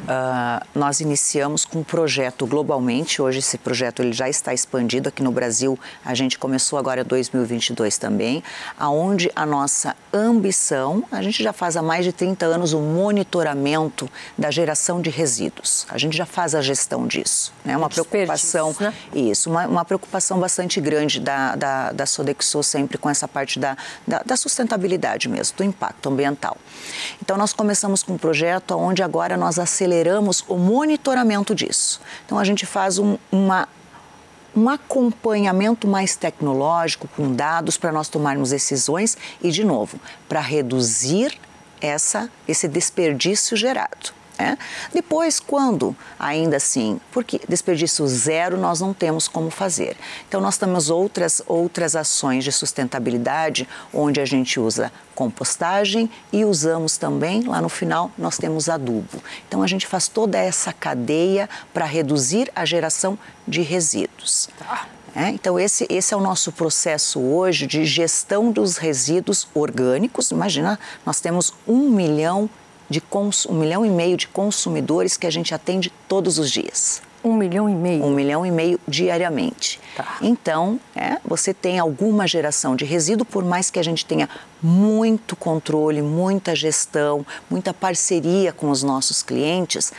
Uh, 0.03 0.65
nós 0.75 0.99
iniciamos 0.99 1.63
com 1.63 1.79
um 1.79 1.83
projeto 1.83 2.45
globalmente. 2.45 3.21
Hoje 3.21 3.39
esse 3.39 3.57
projeto 3.57 4.01
ele 4.01 4.11
já 4.11 4.27
está 4.27 4.53
expandido 4.53 5.07
aqui 5.07 5.23
no 5.23 5.31
Brasil. 5.31 5.79
A 6.03 6.13
gente 6.13 6.37
começou 6.37 6.77
agora 6.77 7.01
em 7.01 7.05
2022 7.05 7.97
também, 7.97 8.43
aonde 8.77 9.31
a 9.33 9.45
nossa 9.45 9.95
ambição, 10.13 11.03
a 11.11 11.21
gente 11.21 11.41
já 11.41 11.53
faz 11.53 11.77
há 11.77 11.81
mais 11.81 12.03
de 12.03 12.11
30 12.11 12.45
anos 12.45 12.73
o 12.73 12.79
monitoramento 12.79 14.09
da 14.37 14.51
geração 14.51 15.01
de 15.01 15.09
resíduos. 15.09 15.87
A 15.89 15.97
gente 15.97 16.15
já 16.15 16.25
faz 16.25 16.53
a 16.53 16.61
gestão 16.61 17.07
disso. 17.07 17.53
É 17.63 17.69
né? 17.69 17.77
uma 17.77 17.89
preocupação, 17.89 18.75
né? 18.79 18.93
isso, 19.13 19.49
uma, 19.49 19.65
uma, 19.67 19.85
preocupação 19.85 20.39
bastante 20.39 20.81
grande 20.81 21.19
da, 21.19 21.55
da, 21.55 21.91
da 21.91 22.05
Sodexo 22.05 22.61
sempre 22.61 22.97
com 22.97 23.09
essa 23.09 23.27
parte 23.27 23.57
da, 23.57 23.77
da, 24.05 24.21
da 24.23 24.35
sustentabilidade 24.35 25.29
mesmo, 25.29 25.57
do 25.57 25.63
impacto 25.63 26.09
ambiental. 26.09 26.57
Então 27.21 27.37
nós 27.37 27.53
começamos 27.53 28.03
com 28.03 28.13
um 28.13 28.17
projeto 28.17 28.75
onde 28.75 29.01
agora 29.01 29.37
nós 29.37 29.57
aceleramos 29.93 30.43
o 30.47 30.57
monitoramento 30.57 31.53
disso. 31.53 32.01
Então 32.25 32.39
a 32.39 32.43
gente 32.43 32.65
faz 32.65 32.97
um, 32.97 33.17
uma 33.31 33.67
um 34.55 34.69
acompanhamento 34.69 35.87
mais 35.87 36.15
tecnológico 36.15 37.07
com 37.15 37.33
dados 37.33 37.75
para 37.75 37.91
nós 37.91 38.07
tomarmos 38.07 38.51
decisões 38.51 39.17
e 39.41 39.49
de 39.49 39.63
novo 39.63 39.99
para 40.29 40.39
reduzir 40.39 41.35
essa, 41.81 42.29
esse 42.47 42.67
desperdício 42.67 43.57
gerado. 43.57 44.13
É? 44.37 44.57
Depois, 44.91 45.39
quando 45.39 45.95
ainda 46.17 46.57
assim, 46.57 46.99
porque 47.11 47.39
desperdício 47.47 48.07
zero 48.07 48.57
nós 48.57 48.81
não 48.81 48.93
temos 48.93 49.27
como 49.27 49.51
fazer. 49.51 49.95
Então, 50.27 50.41
nós 50.41 50.57
temos 50.57 50.89
outras, 50.89 51.41
outras 51.45 51.95
ações 51.95 52.43
de 52.43 52.51
sustentabilidade, 52.51 53.67
onde 53.93 54.19
a 54.19 54.25
gente 54.25 54.59
usa 54.59 54.91
compostagem 55.13 56.09
e 56.31 56.43
usamos 56.43 56.97
também, 56.97 57.43
lá 57.43 57.61
no 57.61 57.69
final, 57.69 58.09
nós 58.17 58.37
temos 58.37 58.69
adubo. 58.69 59.21
Então, 59.47 59.61
a 59.61 59.67
gente 59.67 59.85
faz 59.85 60.07
toda 60.07 60.37
essa 60.37 60.73
cadeia 60.73 61.47
para 61.71 61.85
reduzir 61.85 62.51
a 62.55 62.65
geração 62.65 63.17
de 63.47 63.61
resíduos. 63.61 64.49
Tá. 64.57 64.87
É, 65.15 65.29
então, 65.29 65.59
esse, 65.59 65.85
esse 65.89 66.11
é 66.11 66.17
o 66.17 66.19
nosso 66.19 66.51
processo 66.51 67.19
hoje 67.19 67.67
de 67.67 67.85
gestão 67.85 68.51
dos 68.51 68.77
resíduos 68.77 69.47
orgânicos. 69.53 70.31
Imagina, 70.31 70.79
nós 71.05 71.19
temos 71.19 71.53
um 71.67 71.91
milhão 71.91 72.49
de 72.49 72.62
um 73.49 73.53
milhão 73.53 73.85
e 73.85 73.89
meio 73.89 74.17
de 74.17 74.27
consumidores 74.27 75.17
que 75.17 75.27
a 75.27 75.29
gente 75.29 75.53
atende 75.53 75.91
todos 76.07 76.37
os 76.39 76.49
dias. 76.49 77.01
Um 77.23 77.35
milhão 77.35 77.69
e 77.69 77.73
meio? 77.73 78.03
Um 78.03 78.11
milhão 78.11 78.45
e 78.45 78.51
meio 78.51 78.79
diariamente. 78.85 79.79
Tá. 79.95 80.17
Então, 80.21 80.77
é, 80.93 81.19
você 81.23 81.53
tem 81.53 81.79
alguma 81.79 82.27
geração 82.27 82.75
de 82.75 82.83
resíduo, 82.83 83.25
por 83.25 83.45
mais 83.45 83.69
que 83.69 83.79
a 83.79 83.83
gente 83.83 84.05
tenha 84.05 84.29
muito 84.61 85.35
controle, 85.35 86.01
muita 86.01 86.53
gestão, 86.53 87.25
muita 87.49 87.73
parceria 87.73 88.51
com 88.51 88.69
os 88.69 88.83
nossos 88.83 89.23
clientes, 89.23 89.93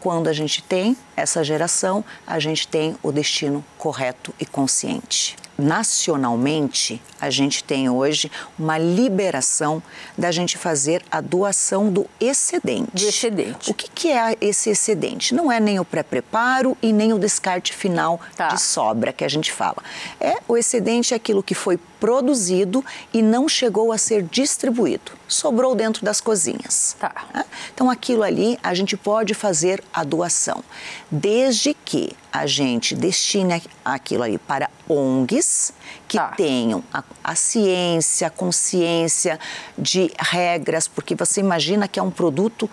quando 0.00 0.28
a 0.28 0.32
gente 0.32 0.62
tem 0.62 0.96
essa 1.14 1.44
geração, 1.44 2.02
a 2.26 2.38
gente 2.38 2.66
tem 2.66 2.96
o 3.02 3.12
destino 3.12 3.62
correto 3.76 4.32
e 4.40 4.46
consciente 4.46 5.36
nacionalmente, 5.60 7.00
a 7.20 7.30
gente 7.30 7.62
tem 7.62 7.88
hoje 7.88 8.30
uma 8.58 8.78
liberação 8.78 9.82
da 10.16 10.30
gente 10.30 10.58
fazer 10.58 11.02
a 11.10 11.20
doação 11.20 11.90
do 11.90 12.06
excedente. 12.18 12.90
Do 12.92 13.08
excedente. 13.08 13.70
O 13.70 13.74
que, 13.74 13.88
que 13.88 14.08
é 14.10 14.36
esse 14.40 14.70
excedente? 14.70 15.34
Não 15.34 15.52
é 15.52 15.60
nem 15.60 15.78
o 15.78 15.84
pré-preparo 15.84 16.76
e 16.82 16.92
nem 16.92 17.12
o 17.12 17.18
descarte 17.18 17.72
final 17.72 18.20
tá. 18.36 18.48
de 18.48 18.60
sobra 18.60 19.12
que 19.12 19.24
a 19.24 19.28
gente 19.28 19.52
fala. 19.52 19.82
É 20.20 20.36
o 20.48 20.56
excedente 20.56 21.14
é 21.14 21.16
aquilo 21.16 21.42
que 21.42 21.54
foi 21.54 21.78
produzido 22.00 22.84
e 23.12 23.22
não 23.22 23.48
chegou 23.48 23.92
a 23.92 23.98
ser 23.98 24.22
distribuído. 24.22 25.19
Sobrou 25.30 25.74
dentro 25.74 26.04
das 26.04 26.20
cozinhas. 26.20 26.96
Tá. 26.98 27.12
Né? 27.32 27.44
Então 27.72 27.88
aquilo 27.88 28.22
ali 28.22 28.58
a 28.62 28.74
gente 28.74 28.96
pode 28.96 29.32
fazer 29.32 29.82
a 29.92 30.02
doação, 30.04 30.62
desde 31.10 31.72
que 31.72 32.12
a 32.32 32.46
gente 32.46 32.94
destine 32.94 33.62
aquilo 33.84 34.22
ali 34.24 34.38
para 34.38 34.68
ONGs 34.88 35.72
que 36.08 36.16
tá. 36.16 36.28
tenham 36.36 36.82
a, 36.92 37.02
a, 37.22 37.34
ciência, 37.34 38.26
a 38.26 38.30
consciência 38.30 39.38
de 39.78 40.10
regras, 40.18 40.88
porque 40.88 41.14
você 41.14 41.40
imagina 41.40 41.86
que 41.86 41.98
é 41.98 42.02
um 42.02 42.10
produto 42.10 42.68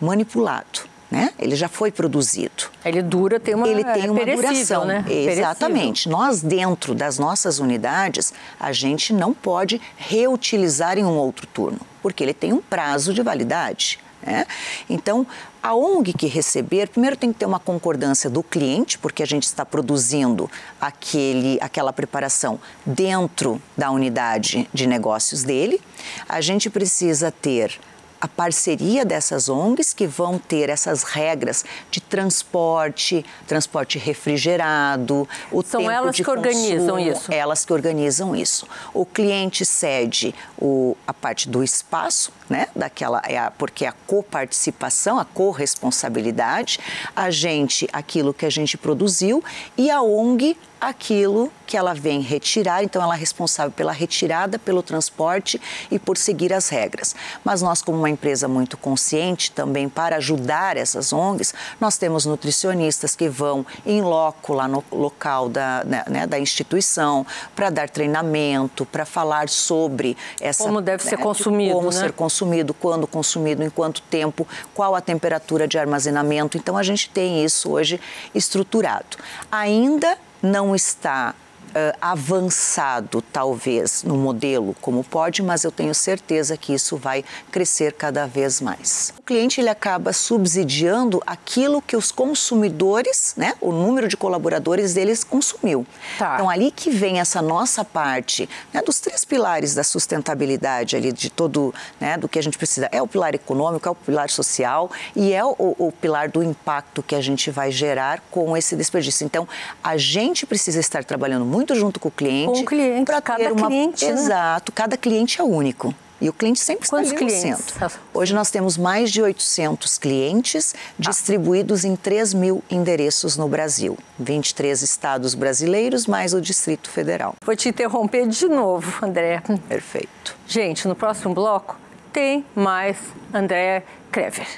manipulado. 0.00 0.88
Né? 1.10 1.30
Ele 1.38 1.56
já 1.56 1.68
foi 1.68 1.90
produzido. 1.90 2.64
Ele 2.84 3.00
dura, 3.00 3.40
tem 3.40 3.54
uma, 3.54 3.66
Ele 3.66 3.82
tem 3.82 4.06
é 4.06 4.10
uma 4.10 4.24
duração. 4.26 4.84
Né? 4.84 5.04
Exatamente. 5.08 6.08
Nós, 6.08 6.42
dentro 6.42 6.94
das 6.94 7.18
nossas 7.18 7.58
unidades, 7.58 8.32
a 8.60 8.72
gente 8.72 9.12
não 9.12 9.32
pode 9.32 9.80
reutilizar 9.96 10.98
em 10.98 11.04
um 11.04 11.16
outro 11.16 11.46
turno, 11.46 11.80
porque 12.02 12.22
ele 12.22 12.34
tem 12.34 12.52
um 12.52 12.60
prazo 12.60 13.14
de 13.14 13.22
validade. 13.22 13.98
Né? 14.22 14.46
Então, 14.90 15.26
a 15.62 15.74
ONG 15.74 16.12
que 16.12 16.26
receber, 16.26 16.88
primeiro 16.88 17.16
tem 17.16 17.32
que 17.32 17.38
ter 17.38 17.46
uma 17.46 17.58
concordância 17.58 18.28
do 18.28 18.42
cliente, 18.42 18.98
porque 18.98 19.22
a 19.22 19.26
gente 19.26 19.44
está 19.44 19.64
produzindo 19.64 20.50
aquele, 20.80 21.58
aquela 21.60 21.92
preparação 21.92 22.60
dentro 22.84 23.60
da 23.76 23.90
unidade 23.90 24.68
de 24.74 24.86
negócios 24.86 25.42
dele. 25.42 25.80
A 26.28 26.40
gente 26.40 26.68
precisa 26.68 27.30
ter 27.30 27.78
a 28.20 28.26
parceria 28.26 29.04
dessas 29.04 29.48
ONGs 29.48 29.94
que 29.94 30.06
vão 30.06 30.38
ter 30.38 30.68
essas 30.68 31.02
regras 31.02 31.64
de 31.90 32.00
transporte, 32.00 33.24
transporte 33.46 33.98
refrigerado, 33.98 35.28
o 35.52 35.62
São 35.62 35.80
tempo 35.80 35.90
elas 35.90 36.16
de 36.16 36.22
que 36.22 36.24
consumo, 36.24 36.46
organizam 36.46 36.98
isso. 36.98 37.32
Elas 37.32 37.64
que 37.64 37.72
organizam 37.72 38.34
isso. 38.34 38.66
O 38.92 39.06
cliente 39.06 39.64
cede 39.64 40.34
o, 40.58 40.96
a 41.06 41.14
parte 41.14 41.48
do 41.48 41.62
espaço, 41.62 42.32
né? 42.48 42.68
Daquela 42.74 43.22
é 43.26 43.38
a, 43.38 43.50
porque 43.50 43.84
é 43.84 43.88
a 43.88 43.94
coparticipação, 44.06 45.18
a 45.18 45.24
corresponsabilidade, 45.24 46.78
a 47.14 47.30
gente 47.30 47.88
aquilo 47.92 48.32
que 48.32 48.46
a 48.46 48.50
gente 48.50 48.76
produziu 48.76 49.42
e 49.76 49.90
a 49.90 50.02
ONG 50.02 50.56
aquilo 50.80 51.50
que 51.66 51.76
ela 51.76 51.92
vem 51.92 52.20
retirar, 52.20 52.82
então 52.82 53.02
ela 53.02 53.14
é 53.14 53.18
responsável 53.18 53.70
pela 53.70 53.92
retirada, 53.92 54.58
pelo 54.58 54.82
transporte 54.82 55.60
e 55.90 55.98
por 55.98 56.16
seguir 56.16 56.52
as 56.52 56.68
regras. 56.68 57.14
Mas 57.44 57.60
nós, 57.60 57.82
como 57.82 57.98
uma 57.98 58.08
empresa 58.08 58.48
muito 58.48 58.76
consciente, 58.76 59.50
também 59.50 59.88
para 59.88 60.16
ajudar 60.16 60.76
essas 60.76 61.12
ONGs, 61.12 61.52
nós 61.80 61.98
temos 61.98 62.24
nutricionistas 62.24 63.14
que 63.14 63.28
vão 63.28 63.66
em 63.84 64.00
loco 64.00 64.54
lá 64.54 64.66
no 64.66 64.82
local 64.90 65.48
da, 65.48 65.84
né, 65.84 66.04
né 66.08 66.26
da 66.26 66.38
instituição 66.38 67.26
para 67.54 67.70
dar 67.70 67.90
treinamento, 67.90 68.86
para 68.86 69.04
falar 69.04 69.48
sobre 69.48 70.16
essa 70.40 70.64
como 70.64 70.80
deve 70.80 71.04
né, 71.04 71.10
ser 71.10 71.18
consumido, 71.18 71.74
como 71.74 71.86
né? 71.86 71.92
ser 71.92 72.12
consumido, 72.12 72.37
quando 72.74 73.06
consumido, 73.06 73.62
em 73.62 73.70
quanto 73.70 74.02
tempo, 74.02 74.46
qual 74.74 74.94
a 74.94 75.00
temperatura 75.00 75.66
de 75.66 75.78
armazenamento. 75.78 76.56
Então 76.56 76.76
a 76.76 76.82
gente 76.82 77.08
tem 77.10 77.44
isso 77.44 77.70
hoje 77.70 78.00
estruturado. 78.34 79.16
Ainda 79.50 80.18
não 80.42 80.74
está 80.74 81.34
uh, 81.68 81.96
avançado, 82.00 83.22
talvez, 83.22 84.02
no 84.02 84.16
modelo 84.16 84.74
como 84.80 85.04
pode, 85.04 85.42
mas 85.42 85.64
eu 85.64 85.70
tenho 85.70 85.94
certeza 85.94 86.56
que 86.56 86.72
isso 86.72 86.96
vai 86.96 87.24
crescer 87.50 87.92
cada 87.92 88.26
vez 88.26 88.60
mais. 88.60 89.12
O 89.18 89.22
cliente 89.22 89.60
ele 89.60 89.68
acaba 89.68 90.12
subsidiando 90.12 91.22
aquilo 91.26 91.82
que 91.82 91.96
os 91.96 92.10
consumidores, 92.10 93.34
né, 93.36 93.54
o 93.60 93.72
número 93.72 94.08
de 94.08 94.16
colaboradores 94.16 94.94
deles 94.94 95.24
consumiu. 95.24 95.86
Tá. 96.18 96.34
Então, 96.34 96.48
ali 96.48 96.70
que 96.70 96.90
vem 96.90 97.20
essa 97.20 97.42
nossa 97.42 97.84
parte 97.84 98.48
né, 98.72 98.82
dos 98.82 99.00
três 99.00 99.24
pilares 99.24 99.74
da 99.74 99.84
sustentabilidade, 99.84 100.96
ali, 100.96 101.12
de 101.12 101.30
todo, 101.30 101.74
né, 102.00 102.16
do 102.16 102.28
que 102.28 102.38
a 102.38 102.42
gente 102.42 102.56
precisa. 102.56 102.88
É 102.92 103.02
o 103.02 103.06
pilar 103.06 103.34
econômico, 103.34 103.88
é 103.88 103.92
o 103.92 103.94
pilar 103.94 104.30
social 104.30 104.90
e 105.14 105.32
é 105.32 105.44
o, 105.44 105.54
o 105.58 105.92
pilar 105.92 106.28
do 106.28 106.42
impacto 106.42 107.02
que 107.02 107.14
a 107.14 107.20
gente 107.20 107.50
vai 107.50 107.70
gerar 107.70 108.22
com 108.30 108.56
esse 108.56 108.76
desperdício. 108.76 109.24
Então, 109.24 109.46
a 109.82 109.96
gente 109.96 110.46
precisa 110.46 110.80
estar 110.80 111.04
trabalhando 111.04 111.44
muito 111.44 111.57
muito 111.58 111.74
junto 111.74 111.98
com 111.98 112.08
o 112.08 112.12
cliente. 112.12 112.52
Com 112.52 112.60
o 112.60 112.64
cliente, 112.64 113.04
para 113.04 113.20
cada 113.20 113.52
uma... 113.52 113.66
cliente. 113.66 114.04
Né? 114.04 114.12
Exato, 114.12 114.70
cada 114.70 114.96
cliente 114.96 115.40
é 115.40 115.44
único. 115.44 115.92
E 116.20 116.28
o 116.28 116.32
cliente 116.32 116.58
sempre 116.58 116.88
Quantos 116.88 117.12
está 117.12 117.24
ali 117.24 117.30
clientes? 117.32 117.74
no 117.74 117.80
centro. 117.80 118.00
Hoje 118.12 118.34
nós 118.34 118.50
temos 118.50 118.76
mais 118.76 119.10
de 119.10 119.22
800 119.22 119.98
clientes 119.98 120.74
distribuídos 120.98 121.84
em 121.84 121.94
3 121.94 122.34
mil 122.34 122.62
endereços 122.68 123.36
no 123.36 123.48
Brasil. 123.48 123.96
23 124.18 124.82
estados 124.82 125.34
brasileiros, 125.34 126.06
mais 126.06 126.34
o 126.34 126.40
Distrito 126.40 126.90
Federal. 126.90 127.34
Vou 127.44 127.54
te 127.54 127.68
interromper 127.68 128.26
de 128.26 128.48
novo, 128.48 129.04
André. 129.04 129.42
Perfeito. 129.68 130.36
Gente, 130.46 130.88
no 130.88 130.96
próximo 130.96 131.34
bloco 131.34 131.76
tem 132.12 132.44
mais 132.54 132.96
André 133.32 133.84
Krever, 134.10 134.48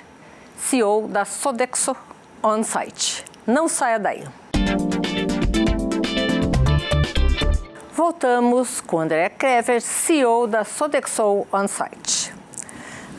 CEO 0.59 1.09
da 1.09 1.27
Sodexo 1.27 1.95
On-Site. 2.43 3.25
Não 3.47 3.69
saia 3.69 3.99
daí. 3.99 4.25
Voltamos 8.01 8.81
com 8.81 8.99
Andréa 8.99 9.29
Krever, 9.29 9.83
CEO 9.83 10.47
da 10.47 10.65
Sodexo 10.65 11.47
OnSite. 11.53 12.33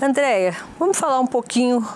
Andréia, 0.01 0.57
vamos 0.79 0.97
falar 0.97 1.19
um 1.19 1.27
pouquinho 1.27 1.87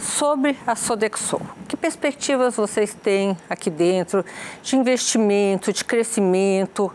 sobre 0.00 0.58
a 0.66 0.74
Sodexo. 0.74 1.38
Que 1.68 1.76
perspectivas 1.76 2.56
vocês 2.56 2.94
têm 2.94 3.36
aqui 3.46 3.68
dentro 3.68 4.24
de 4.62 4.74
investimento, 4.74 5.70
de 5.70 5.84
crescimento? 5.84 6.90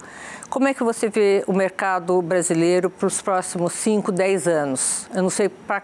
Como 0.50 0.68
é 0.68 0.74
que 0.74 0.84
você 0.84 1.10
vê 1.10 1.44
o 1.46 1.54
mercado 1.54 2.20
brasileiro 2.24 2.90
para 2.90 3.06
os 3.06 3.22
próximos 3.22 3.74
5, 3.74 4.12
10 4.12 4.48
anos? 4.48 5.08
Eu 5.14 5.22
não 5.22 5.30
sei 5.30 5.48
para 5.48 5.84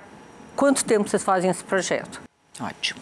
quanto 0.55 0.84
tempo 0.84 1.08
vocês 1.08 1.23
fazem 1.23 1.51
esse 1.51 1.63
projeto. 1.63 2.19
Ótimo. 2.60 2.99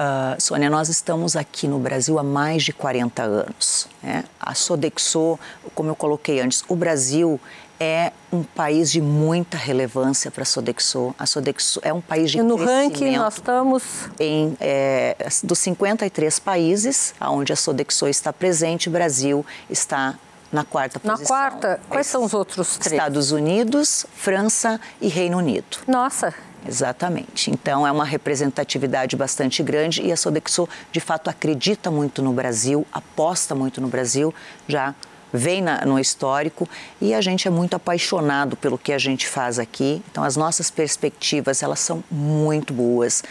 Uh, 0.00 0.40
Sônia, 0.40 0.70
nós 0.70 0.88
estamos 0.88 1.36
aqui 1.36 1.68
no 1.68 1.78
Brasil 1.78 2.18
há 2.18 2.22
mais 2.22 2.62
de 2.62 2.72
40 2.72 3.22
anos. 3.22 3.86
Né? 4.02 4.24
A 4.40 4.54
Sodexo, 4.54 5.38
como 5.74 5.90
eu 5.90 5.94
coloquei 5.94 6.40
antes, 6.40 6.64
o 6.68 6.74
Brasil 6.74 7.38
é 7.78 8.10
um 8.32 8.42
país 8.42 8.90
de 8.90 8.98
muita 9.02 9.58
relevância 9.58 10.30
para 10.30 10.42
a 10.42 10.46
Sodexo. 10.46 11.14
A 11.18 11.26
Sodexo 11.26 11.80
é 11.82 11.92
um 11.92 12.00
país 12.00 12.30
de 12.30 12.38
e 12.38 12.42
no 12.42 12.56
ranking 12.56 13.14
nós 13.18 13.34
estamos 13.34 14.08
em 14.18 14.56
é, 14.58 15.16
dos 15.42 15.58
53 15.58 16.38
países 16.38 17.14
onde 17.20 17.52
a 17.52 17.56
Sodexo 17.56 18.08
está 18.08 18.32
presente, 18.32 18.88
o 18.88 18.92
Brasil 18.92 19.44
está 19.68 20.14
na 20.50 20.64
quarta 20.64 20.98
na 21.04 21.12
posição. 21.12 21.36
Na 21.36 21.50
quarta, 21.50 21.80
quais 21.90 22.06
são 22.06 22.24
os 22.24 22.32
outros 22.32 22.78
três? 22.78 22.92
Estados 22.94 23.32
Unidos, 23.32 24.06
França 24.14 24.80
e 24.98 25.08
Reino 25.08 25.36
Unido. 25.36 25.76
Nossa, 25.86 26.34
Exatamente. 26.66 27.50
Então 27.50 27.86
é 27.86 27.92
uma 27.92 28.04
representatividade 28.04 29.16
bastante 29.16 29.62
grande 29.62 30.02
e 30.02 30.12
a 30.12 30.16
Sodexo 30.16 30.68
de 30.92 31.00
fato 31.00 31.30
acredita 31.30 31.90
muito 31.90 32.22
no 32.22 32.32
Brasil, 32.32 32.86
aposta 32.92 33.54
muito 33.54 33.80
no 33.80 33.88
Brasil 33.88 34.34
já 34.68 34.94
vem 35.32 35.62
na, 35.62 35.84
no 35.84 35.98
histórico 35.98 36.68
e 37.00 37.14
a 37.14 37.20
gente 37.20 37.46
é 37.46 37.50
muito 37.50 37.74
apaixonado 37.74 38.56
pelo 38.56 38.76
que 38.76 38.92
a 38.92 38.98
gente 38.98 39.26
faz 39.26 39.58
aqui. 39.58 40.02
Então 40.10 40.24
as 40.24 40.36
nossas 40.36 40.70
perspectivas 40.70 41.62
elas 41.62 41.80
são 41.80 42.02
muito 42.10 42.72
boas. 42.72 43.22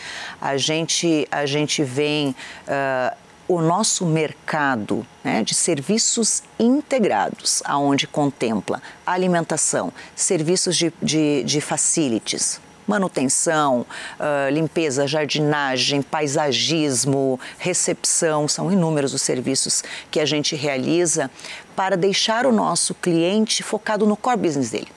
A 0.42 0.58
gente 0.58 1.28
a 1.32 1.46
gente 1.46 1.84
vem 1.84 2.30
uh, 2.68 3.16
o 3.48 3.62
nosso 3.62 4.06
mercado 4.06 5.06
né, 5.24 5.44
de 5.44 5.56
serviços 5.56 6.44
integrados, 6.60 7.64
aonde 7.66 8.06
contempla 8.06 8.80
alimentação, 9.06 9.92
serviços 10.16 10.78
de, 10.78 10.94
de, 11.02 11.44
de 11.44 11.60
facilities, 11.60 12.62
manutenção, 12.90 13.86
uh, 14.20 14.52
limpeza, 14.52 15.08
jardinagem, 15.08 16.02
paisagismo, 16.02 17.40
recepção, 17.60 18.48
são 18.48 18.72
inúmeros 18.72 19.14
os 19.14 19.22
serviços 19.22 19.84
que 20.10 20.20
a 20.20 20.26
gente 20.26 20.56
realiza 20.56 21.30
para 21.76 21.96
deixar 21.96 22.48
o 22.48 22.52
nosso 22.52 22.96
cliente 22.96 23.62
focado 23.62 24.08
no 24.08 24.18
core 24.18 24.38
business 24.38 24.72
dele. 24.72 24.88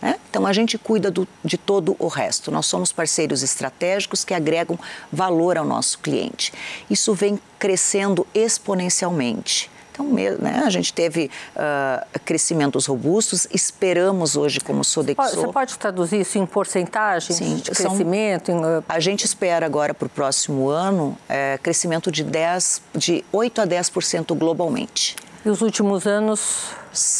Né? 0.00 0.18
Então 0.30 0.46
a 0.46 0.52
gente 0.52 0.78
cuida 0.78 1.10
do, 1.10 1.26
de 1.44 1.58
todo 1.58 1.96
o 1.98 2.06
resto. 2.06 2.50
Nós 2.52 2.66
somos 2.66 2.92
parceiros 2.92 3.42
estratégicos 3.42 4.24
que 4.24 4.32
agregam 4.32 4.78
valor 5.12 5.58
ao 5.58 5.64
nosso 5.64 5.98
cliente. 5.98 6.52
Isso 6.88 7.12
vem 7.14 7.38
crescendo 7.58 8.26
exponencialmente. 8.32 9.70
Então, 9.92 10.06
né, 10.06 10.62
a 10.64 10.70
gente 10.70 10.92
teve 10.92 11.30
uh, 11.56 12.20
crescimentos 12.24 12.86
robustos, 12.86 13.46
esperamos 13.52 14.36
hoje, 14.36 14.60
como 14.60 14.84
Sodexo... 14.84 15.36
Você 15.36 15.48
pode 15.48 15.78
traduzir 15.78 16.20
isso 16.20 16.38
em 16.38 16.46
porcentagem 16.46 17.36
Sim, 17.36 17.56
de 17.56 17.70
crescimento? 17.70 18.46
São, 18.46 18.78
em... 18.78 18.84
A 18.88 19.00
gente 19.00 19.24
espera 19.24 19.66
agora 19.66 19.92
para 19.92 20.06
o 20.06 20.08
próximo 20.08 20.68
ano 20.68 21.16
é, 21.28 21.58
crescimento 21.62 22.10
de, 22.10 22.22
10, 22.22 22.82
de 22.94 23.24
8 23.32 23.60
a 23.60 23.66
10% 23.66 24.36
globalmente. 24.36 25.16
E 25.44 25.48
os 25.48 25.62
últimos 25.62 26.06
anos? 26.06 26.68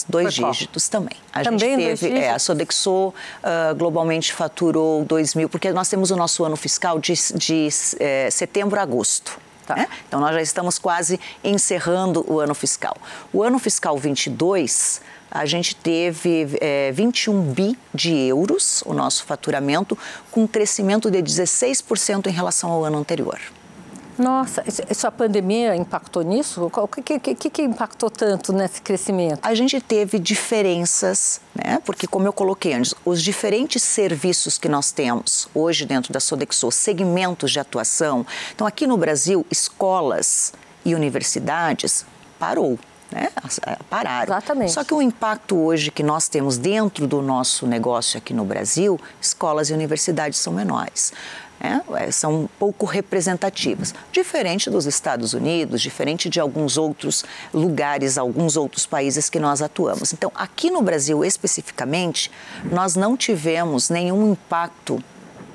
Dois 0.09 0.35
dígitos 0.35 0.89
também. 0.89 1.17
A 1.33 1.43
também 1.43 1.79
gente 1.79 2.01
teve, 2.01 2.19
é, 2.19 2.31
a 2.31 2.39
Sodexo 2.39 3.09
uh, 3.09 3.75
globalmente 3.77 4.33
faturou 4.33 5.05
2 5.05 5.35
mil, 5.37 5.49
porque 5.49 5.73
nós 5.73 5.89
temos 5.89 6.11
o 6.11 6.17
nosso 6.17 6.45
ano 6.45 6.57
fiscal 6.57 6.99
de, 6.99 7.15
de 7.35 7.69
é, 7.99 8.29
setembro 8.31 8.79
a 8.79 8.83
agosto. 8.83 9.39
Tá. 9.71 9.77
Né? 9.77 9.89
Então 10.09 10.19
nós 10.19 10.35
já 10.35 10.43
estamos 10.43 10.79
quase 10.79 11.21
encerrando 11.45 12.25
o 12.29 12.41
ano 12.41 12.55
fiscal. 12.55 12.97
O 13.33 13.43
ano 13.43 13.59
fiscal 13.59 13.97
22 13.97 15.01
a 15.31 15.47
gente 15.47 15.77
teve 15.77 16.59
é, 16.61 16.91
21 16.91 17.41
bi 17.53 17.79
de 17.95 18.13
euros, 18.13 18.83
o 18.85 18.93
nosso 18.93 19.25
faturamento, 19.25 19.97
com 20.33 20.43
um 20.43 20.47
crescimento 20.47 21.09
de 21.09 21.23
16% 21.23 22.27
em 22.27 22.33
relação 22.33 22.69
ao 22.71 22.85
ano 22.85 22.99
anterior. 22.99 23.39
Nossa, 24.21 24.63
isso, 24.91 25.07
a 25.07 25.11
pandemia 25.11 25.75
impactou 25.75 26.23
nisso? 26.23 26.71
O 26.71 26.89
que, 26.89 27.19
que, 27.19 27.35
que, 27.35 27.63
impactou 27.63 28.11
tanto 28.11 28.53
nesse 28.53 28.83
crescimento? 28.83 29.39
A 29.43 29.55
gente 29.55 29.81
teve 29.81 30.19
diferenças, 30.19 31.41
né? 31.55 31.81
Porque, 31.87 32.07
como 32.07 32.27
eu 32.27 32.33
coloquei 32.33 32.75
antes, 32.75 32.95
os 33.03 33.23
diferentes 33.23 33.83
serviços 33.83 34.59
que 34.59 34.69
nós 34.69 34.93
temos 34.93 35.49
hoje 35.55 35.87
dentro 35.87 36.13
da 36.13 36.21
Sodexo, 36.21 36.71
segmentos 36.71 37.51
de 37.51 37.61
atuação. 37.61 38.27
Então, 38.55 38.67
aqui 38.67 38.87
no 38.87 38.99
Brasil, 38.99 39.47
escolas 39.51 40.53
e 40.85 40.95
universidades 40.95 42.05
parou. 42.39 42.79
Né? 43.11 43.31
Pararam. 43.89 44.35
Exatamente. 44.35 44.73
Só 44.73 44.85
que 44.85 44.93
o 44.93 45.01
impacto 45.01 45.57
hoje 45.57 45.91
que 45.91 46.03
nós 46.03 46.29
temos 46.29 46.59
dentro 46.59 47.07
do 47.07 47.23
nosso 47.23 47.67
negócio 47.67 48.19
aqui 48.19 48.35
no 48.35 48.45
Brasil, 48.45 49.01
escolas 49.21 49.71
e 49.71 49.73
universidades 49.73 50.39
são 50.39 50.53
menores 50.53 51.11
é, 51.61 52.11
são 52.11 52.49
pouco 52.59 52.87
representativas. 52.87 53.95
Diferente 54.11 54.71
dos 54.71 54.87
Estados 54.87 55.35
Unidos, 55.35 55.83
diferente 55.83 56.29
de 56.29 56.41
alguns 56.41 56.79
outros 56.79 57.25
lugares, 57.53 58.17
alguns 58.17 58.57
outros 58.57 58.87
países 58.87 59.29
que 59.29 59.39
nós 59.39 59.61
atuamos. 59.61 60.13
Então, 60.13 60.33
aqui 60.35 60.71
no 60.71 60.81
Brasil 60.81 61.23
especificamente, 61.25 62.31
nós 62.65 62.97
não 62.97 63.17
tivemos 63.17 63.91
nenhum 63.91 64.33
impacto 64.33 65.03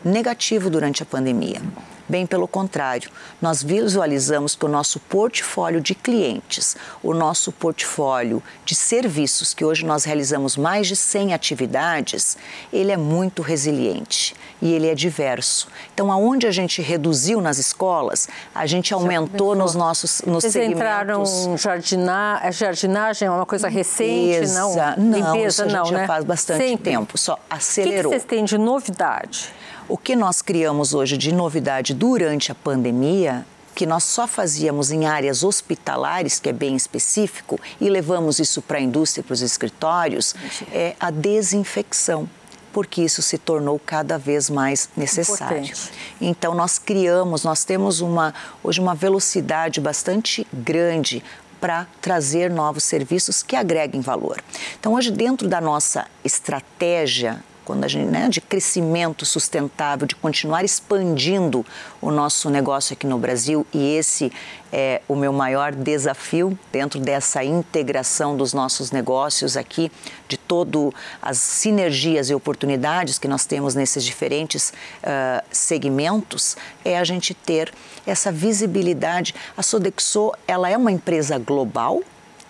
negativo 0.04 0.70
durante 0.70 1.02
a 1.02 1.06
pandemia. 1.06 1.62
Bem 2.08 2.26
pelo 2.26 2.48
contrário, 2.48 3.10
nós 3.42 3.64
visualizamos 3.64 4.56
que 4.56 4.64
o 4.64 4.68
nosso 4.68 5.00
portfólio 5.00 5.82
de 5.82 5.96
clientes, 5.96 6.78
o 7.02 7.14
nosso 7.16 7.52
portfólio 7.52 8.44
de 8.64 8.76
serviços, 8.76 9.56
que 9.56 9.66
hoje 9.66 9.84
nós 9.84 10.04
realizamos 10.04 10.56
mais 10.56 10.88
de 10.88 10.96
100 10.96 11.34
atividades, 11.34 12.38
ele 12.72 12.92
é 12.92 12.98
muito 12.98 13.42
resiliente 13.42 14.36
e 14.62 14.72
ele 14.72 14.88
é 14.88 14.94
diverso. 14.94 15.68
Então, 15.94 16.12
aonde 16.12 16.46
a 16.46 16.52
gente 16.52 16.80
reduziu 16.82 17.42
nas 17.42 17.58
escolas, 17.58 18.28
a 18.54 18.68
gente 18.68 18.94
aumentou 18.94 19.56
nos 19.56 19.74
nossos 19.74 20.22
nos 20.22 20.44
Vocês 20.44 20.54
segmentos. 20.54 20.78
entraram 20.80 21.58
jardina, 21.58 22.40
é 22.44 22.52
jardinagem 22.52 23.28
é 23.28 23.32
uma 23.32 23.46
coisa 23.46 23.68
recente, 23.68 24.42
Limpeza, 24.42 24.60
não? 24.60 24.76
Não, 24.98 25.18
Limpeza, 25.18 25.66
isso 25.66 25.76
não, 25.76 25.86
já 25.86 25.98
né? 25.98 26.08
faz 26.08 26.24
bastante 26.24 26.64
Sempre. 26.64 26.92
tempo, 26.92 27.18
só 27.18 27.40
acelerou. 27.50 28.12
O 28.12 28.14
que, 28.14 28.20
que 28.20 28.22
vocês 28.22 28.24
têm 28.26 28.46
de 28.46 28.58
novidade? 28.58 29.52
O 29.88 29.98
que 29.98 30.16
nós 30.16 30.42
criamos 30.42 30.96
hoje 30.96 31.16
de 31.16 31.32
novidade 31.32 31.94
durante 31.94 32.52
a 32.52 32.56
pandemia 32.56 33.46
que 33.76 33.86
nós 33.86 34.04
só 34.06 34.26
fazíamos 34.26 34.90
em 34.90 35.06
áreas 35.06 35.44
hospitalares, 35.44 36.40
que 36.40 36.50
é 36.50 36.54
bem 36.54 36.76
específico, 36.76 37.60
e 37.80 37.90
levamos 37.90 38.40
isso 38.40 38.62
para 38.62 38.78
a 38.78 38.82
indústria, 38.82 39.22
para 39.22 39.34
os 39.34 39.42
escritórios, 39.42 40.34
é 40.72 40.96
a 41.00 41.12
desinfecção 41.12 42.28
porque 42.72 43.02
isso 43.02 43.22
se 43.22 43.38
tornou 43.38 43.80
cada 43.80 44.18
vez 44.18 44.50
mais 44.50 44.90
necessário. 44.98 45.60
Importante. 45.60 45.92
Então 46.20 46.54
nós 46.54 46.78
criamos, 46.78 47.46
nós 47.46 47.64
temos 47.64 48.02
uma 48.02 48.34
hoje 48.62 48.82
uma 48.82 48.94
velocidade 48.94 49.80
bastante 49.80 50.46
grande 50.52 51.24
para 51.62 51.88
trazer 52.02 52.52
novos 52.52 52.84
serviços 52.84 53.42
que 53.42 53.56
agreguem 53.56 54.02
valor. 54.02 54.44
Então 54.78 54.94
hoje 54.94 55.10
dentro 55.10 55.48
da 55.48 55.62
nossa 55.62 56.06
estratégia 56.22 57.42
quando 57.66 57.84
a 57.84 57.88
gente, 57.88 58.10
né, 58.10 58.30
de 58.30 58.40
crescimento 58.40 59.26
sustentável, 59.26 60.08
de 60.08 60.16
continuar 60.16 60.64
expandindo 60.64 61.66
o 62.00 62.12
nosso 62.12 62.50
negócio 62.50 62.94
aqui 62.94 63.08
no 63.08 63.18
Brasil 63.18 63.66
e 63.74 63.96
esse 63.96 64.32
é 64.72 65.02
o 65.08 65.16
meu 65.16 65.34
maior 65.34 65.74
desafio 65.74 66.58
dentro 66.72 67.00
dessa 67.00 67.44
integração 67.44 68.38
dos 68.38 68.54
nossos 68.54 68.92
negócios 68.92 69.58
aqui, 69.58 69.92
de 70.28 70.38
todo 70.38 70.94
as 71.22 71.38
sinergias 71.38 72.30
e 72.30 72.36
oportunidades 72.36 73.18
que 73.18 73.28
nós 73.28 73.46
temos 73.46 73.74
nesses 73.74 74.04
diferentes 74.04 74.72
uh, 75.02 75.44
segmentos, 75.50 76.58
é 76.84 76.98
a 76.98 77.04
gente 77.04 77.34
ter 77.34 77.74
essa 78.06 78.32
visibilidade. 78.32 79.34
A 79.58 79.64
Sodexo, 79.64 80.34
ela 80.48 80.70
é 80.70 80.78
uma 80.78 80.92
empresa 80.92 81.38
global, 81.38 82.04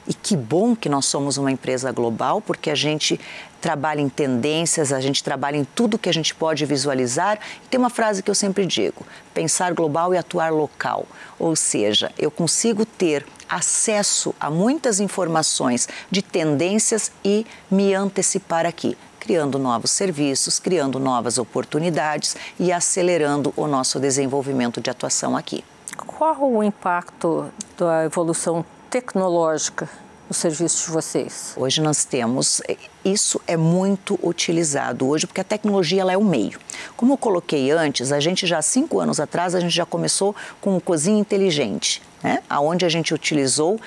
e 0.07 0.13
que 0.13 0.35
bom 0.35 0.75
que 0.75 0.87
nós 0.87 1.05
somos 1.05 1.37
uma 1.37 1.51
empresa 1.51 1.91
global, 1.91 2.41
porque 2.41 2.69
a 2.69 2.75
gente 2.75 3.19
trabalha 3.59 4.01
em 4.01 4.09
tendências, 4.09 4.93
a 4.93 5.01
gente 5.01 5.23
trabalha 5.23 5.57
em 5.57 5.63
tudo 5.63 5.97
que 5.97 6.07
a 6.07 6.13
gente 6.13 6.35
pode 6.35 6.65
visualizar. 6.65 7.39
E 7.63 7.67
tem 7.67 7.79
uma 7.79 7.89
frase 7.89 8.21
que 8.21 8.29
eu 8.29 8.35
sempre 8.35 8.65
digo: 8.65 9.05
pensar 9.33 9.73
global 9.73 10.13
e 10.13 10.17
atuar 10.17 10.51
local. 10.51 11.05
Ou 11.39 11.55
seja, 11.55 12.11
eu 12.17 12.29
consigo 12.29 12.85
ter 12.85 13.25
acesso 13.49 14.33
a 14.39 14.49
muitas 14.49 14.99
informações 14.99 15.87
de 16.09 16.21
tendências 16.21 17.11
e 17.23 17.45
me 17.69 17.93
antecipar 17.93 18.65
aqui 18.65 18.97
criando 19.25 19.57
novos 19.57 19.89
serviços, 19.89 20.59
criando 20.59 20.99
novas 20.99 21.39
oportunidades 21.39 22.37
e 22.59 22.71
acelerando 22.71 23.51
o 23.57 23.65
nosso 23.65 23.99
desenvolvimento 23.99 24.79
de 24.79 24.91
atuação 24.91 25.35
aqui. 25.35 25.65
Qual 25.97 26.43
o 26.43 26.63
impacto 26.63 27.51
da 27.75 28.05
evolução 28.05 28.63
tecnológica 28.95 29.89
no 30.29 30.33
serviço 30.33 30.85
de 30.85 30.91
vocês? 30.93 31.53
Hoje 31.57 31.81
nós 31.81 32.05
temos, 32.05 32.61
isso 33.03 33.41
é 33.45 33.57
muito 33.57 34.17
utilizado 34.23 35.05
hoje, 35.05 35.27
porque 35.27 35.41
a 35.41 35.43
tecnologia 35.43 35.99
ela 35.99 36.13
é 36.13 36.17
o 36.17 36.23
meio. 36.23 36.57
Como 36.95 37.11
eu 37.11 37.17
coloquei 37.17 37.71
antes, 37.71 38.13
a 38.13 38.21
gente 38.21 38.47
já 38.47 38.61
cinco 38.61 39.01
anos 39.01 39.19
atrás, 39.19 39.53
a 39.53 39.59
gente 39.59 39.75
já 39.75 39.85
começou 39.85 40.33
com 40.61 40.77
o 40.77 40.79
cozinha 40.79 41.19
inteligente, 41.19 42.01
né? 42.23 42.41
onde 42.49 42.85
a 42.85 42.89
gente 42.89 43.13
utilizou 43.13 43.77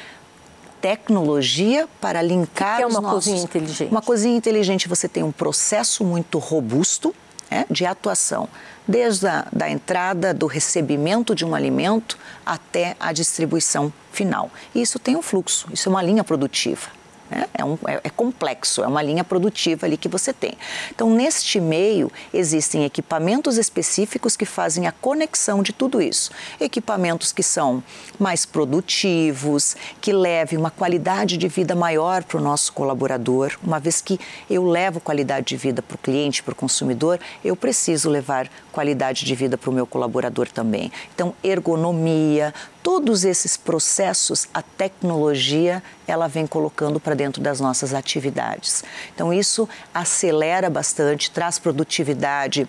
tecnologia 0.78 1.88
para 2.02 2.20
linkar 2.20 2.76
que 2.76 2.82
é 2.82 2.86
uma 2.86 2.98
os 2.98 3.02
nossos... 3.02 3.24
cozinha 3.24 3.42
inteligente? 3.42 3.90
Uma 3.90 4.02
cozinha 4.02 4.36
inteligente, 4.36 4.88
você 4.88 5.08
tem 5.08 5.22
um 5.22 5.32
processo 5.32 6.04
muito 6.04 6.38
robusto 6.38 7.14
né, 7.50 7.64
de 7.70 7.84
atuação 7.84 8.48
desde 8.86 9.26
a 9.26 9.46
da 9.52 9.68
entrada, 9.68 10.32
do 10.32 10.46
recebimento 10.46 11.34
de 11.34 11.44
um 11.44 11.54
alimento 11.54 12.18
até 12.44 12.96
a 12.98 13.12
distribuição 13.12 13.92
final. 14.10 14.50
E 14.74 14.80
isso 14.80 14.98
tem 14.98 15.14
um 15.14 15.22
fluxo, 15.22 15.68
isso 15.72 15.88
é 15.88 15.90
uma 15.90 16.02
linha 16.02 16.24
produtiva. 16.24 16.97
Né? 17.30 17.46
É, 17.54 17.64
um, 17.64 17.78
é, 17.86 18.00
é, 18.04 18.10
complexo, 18.10 18.82
é 18.82 18.86
uma 18.86 19.02
linha 19.02 19.22
produtiva 19.22 19.86
ali 19.86 19.96
que 19.96 20.08
você 20.08 20.32
tem. 20.32 20.54
Então, 20.90 21.10
neste 21.10 21.60
meio, 21.60 22.10
existem 22.32 22.84
equipamentos 22.84 23.58
específicos 23.58 24.36
que 24.36 24.46
fazem 24.46 24.86
a 24.86 24.92
conexão 24.92 25.62
de 25.62 25.72
tudo 25.72 26.00
isso. 26.00 26.30
Equipamentos 26.60 27.32
que 27.32 27.42
são 27.42 27.82
mais 28.18 28.46
produtivos, 28.46 29.76
que 30.00 30.12
levem 30.12 30.58
uma 30.58 30.70
qualidade 30.70 31.36
de 31.36 31.48
vida 31.48 31.74
maior 31.74 32.24
para 32.24 32.38
o 32.38 32.40
nosso 32.40 32.72
colaborador. 32.72 33.56
Uma 33.62 33.78
vez 33.78 34.00
que 34.00 34.18
eu 34.48 34.64
levo 34.64 35.00
qualidade 35.00 35.46
de 35.46 35.56
vida 35.56 35.82
para 35.82 35.94
o 35.94 35.98
cliente, 35.98 36.42
para 36.42 36.52
o 36.52 36.56
consumidor, 36.56 37.20
eu 37.44 37.54
preciso 37.54 38.08
levar 38.08 38.48
qualidade 38.72 39.24
de 39.24 39.34
vida 39.34 39.58
para 39.58 39.70
o 39.70 39.72
meu 39.72 39.86
colaborador 39.86 40.48
também. 40.48 40.90
Então, 41.14 41.34
ergonomia, 41.42 42.54
todos 42.88 43.22
esses 43.22 43.54
processos, 43.54 44.48
a 44.54 44.62
tecnologia 44.62 45.82
ela 46.06 46.26
vem 46.26 46.46
colocando 46.46 46.98
para 46.98 47.14
dentro 47.14 47.42
das 47.42 47.60
nossas 47.60 47.92
atividades. 47.92 48.82
Então 49.14 49.30
isso 49.30 49.68
acelera 49.92 50.70
bastante, 50.70 51.30
traz 51.30 51.58
produtividade, 51.58 52.66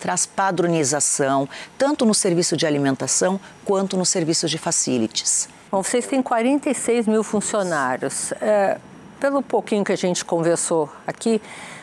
traz 0.00 0.24
padronização, 0.24 1.46
tanto 1.76 2.06
no 2.06 2.14
serviço 2.14 2.56
de 2.56 2.66
alimentação 2.66 3.38
quanto 3.62 3.94
no 3.94 4.06
serviço 4.06 4.48
de 4.48 4.56
facilities. 4.56 5.50
Bom, 5.70 5.82
vocês 5.82 6.06
têm 6.06 6.22
46 6.22 7.06
mil 7.06 7.22
funcionários. 7.22 8.32
É, 8.40 8.78
pelo 9.20 9.42
pouquinho 9.42 9.84
que 9.84 9.92
a 9.92 9.96
gente 9.96 10.24
conversou 10.24 10.90
aqui, 11.06 11.42